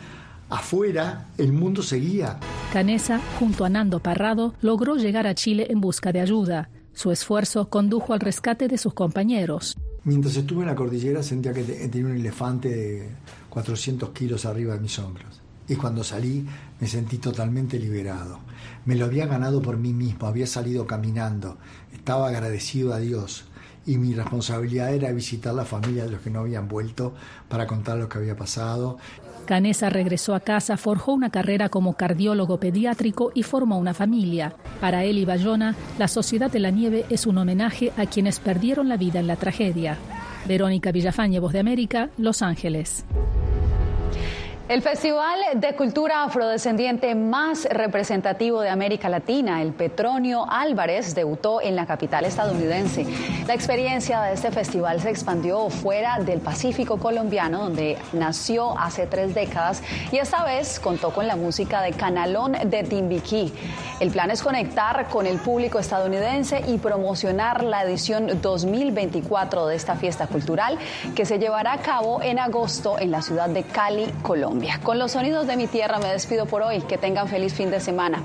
afuera 0.51 1.29
el 1.39 1.53
mundo 1.53 1.85
seguía. 1.85 2.41
Canesa, 2.73 3.21
junto 3.39 3.65
a 3.65 3.69
Nando 3.69 4.01
Parrado, 4.01 4.55
logró 4.61 4.97
llegar 4.97 5.29
a 5.29 5.37
Chile 5.37 5.69
en 5.71 5.81
busca 5.81 6.11
de 6.11 6.21
ayuda. 6.21 6.69
Su 6.95 7.13
esfuerzo 7.13 7.71
condujo 7.71 8.13
al 8.13 8.19
rescate 8.19 8.67
de 8.67 8.77
sus 8.77 8.93
compañeros. 8.93 9.77
Mientras 10.03 10.35
estuve 10.35 10.63
en 10.63 10.67
la 10.67 10.75
cordillera 10.75 11.23
sentía 11.23 11.53
que 11.53 11.63
tenía 11.63 12.09
un 12.09 12.17
elefante 12.17 12.71
de 12.71 13.09
400 13.51 14.11
kilos 14.11 14.47
arriba 14.47 14.75
de 14.75 14.81
mis 14.81 14.99
hombros. 14.99 15.43
Y 15.69 15.77
cuando 15.77 16.03
salí 16.03 16.45
me 16.81 16.89
sentí 16.89 17.19
totalmente 17.19 17.79
liberado. 17.79 18.41
Me 18.85 18.97
lo 18.97 19.05
había 19.05 19.27
ganado 19.27 19.63
por 19.63 19.77
mí 19.77 19.93
mismo, 19.93 20.27
había 20.27 20.49
salido 20.49 20.89
caminando, 20.89 21.57
estaba 21.93 22.27
agradecido 22.27 22.93
a 22.93 22.99
Dios 22.99 23.45
y 23.87 23.99
mi 23.99 24.15
responsabilidad 24.15 24.95
era 24.95 25.13
visitar 25.13 25.55
la 25.55 25.65
familia 25.65 26.05
de 26.05 26.11
los 26.11 26.21
que 26.21 26.31
no 26.31 26.41
habían 26.41 26.69
vuelto 26.69 27.15
para 27.49 27.67
contar 27.67 27.99
lo 27.99 28.09
que 28.09 28.19
había 28.19 28.37
pasado. 28.37 28.99
Canesa 29.45 29.91
regresó 29.91 30.35
a 30.35 30.41
casa, 30.41 30.77
forjó 30.77 31.13
una 31.13 31.31
carrera 31.31 31.69
como 31.69 31.95
cardiólogo 31.95 32.59
pediátrico 32.59 33.31
y 33.35 33.43
formó 33.43 33.79
una 33.79 33.93
familia. 33.93 34.55
Para 34.81 35.05
él 35.05 35.19
y 35.19 35.25
Bayona, 35.25 35.75
la 35.99 36.09
Sociedad 36.09 36.51
de 36.51 36.61
la 36.61 36.71
Nieve 36.71 37.05
es 37.11 37.27
un 37.27 37.37
homenaje 37.39 37.93
a 37.97 38.07
quienes 38.07 38.41
perdieron 38.41 38.89
la 38.89 38.97
vida 38.97 39.21
en 39.21 39.27
la 39.27 39.37
tragedia. 39.37 39.99
Verónica 40.47 40.93
Villafañe, 40.93 41.41
Voz 41.41 41.53
de 41.53 41.61
América, 41.61 42.11
Los 42.17 42.43
Ángeles. 42.43 43.05
El 44.67 44.81
Festival 44.81 45.39
de 45.57 45.77
Cultura 45.77 46.25
Afrodescendiente 46.25 47.15
más 47.15 47.67
representativo 47.71 48.63
de 48.63 48.71
América 48.71 49.11
Latina, 49.11 49.61
el 49.61 49.75
Petronio 49.75 50.47
Álvarez, 50.51 51.15
debutó 51.15 51.61
en 51.61 51.77
la 51.77 51.85
capital 51.85 52.25
estadounidense. 52.25 53.05
La 53.47 53.53
experiencia 53.53 54.23
de 54.23 54.33
este 54.33 54.51
festival 54.51 55.03
se 55.03 55.11
expandió 55.11 55.69
fuera 55.69 56.19
del 56.19 56.41
Pacífico 56.41 56.97
colombiano, 56.97 57.65
donde 57.65 57.99
nació 58.15 58.79
hace 58.79 59.07
tres 59.07 59.35
décadas, 59.35 59.83
y 60.11 60.17
esta 60.17 60.43
vez 60.45 60.81
contó 60.81 61.11
con 61.11 61.27
la 61.27 61.37
música 61.37 61.83
de 61.83 61.93
Canalón 61.93 62.53
de 62.65 62.85
Timbiquí. 62.85 63.53
El 64.01 64.11
plan 64.11 64.31
es 64.31 64.43
conectar 64.43 65.09
con 65.09 65.27
el 65.27 65.39
público 65.39 65.79
estadounidense 65.79 66.65
y 66.67 66.79
promocionar 66.79 67.63
la 67.63 67.85
edición 67.85 68.41
2024 68.41 69.67
de 69.67 69.77
esta 69.77 69.95
fiesta 69.95 70.27
cultural 70.27 70.79
que 71.15 71.27
se 71.27 71.39
llevará 71.39 71.75
a 71.75 71.79
cabo 71.79 72.23
en 72.23 72.39
agosto 72.39 72.99
en 72.99 73.11
la 73.11 73.21
ciudad 73.21 73.51
de 73.51 73.63
Cali, 73.63 74.07
Con 74.83 74.99
los 74.99 75.13
sonidos 75.13 75.47
de 75.47 75.57
mi 75.57 75.67
tierra 75.67 75.99
me 75.99 76.09
despido 76.09 76.47
por 76.47 76.63
hoy. 76.63 76.81
Que 76.83 76.99
tengan 76.99 77.29
feliz 77.29 77.55
fin 77.55 77.71
de 77.71 77.81
semana. 77.81 78.23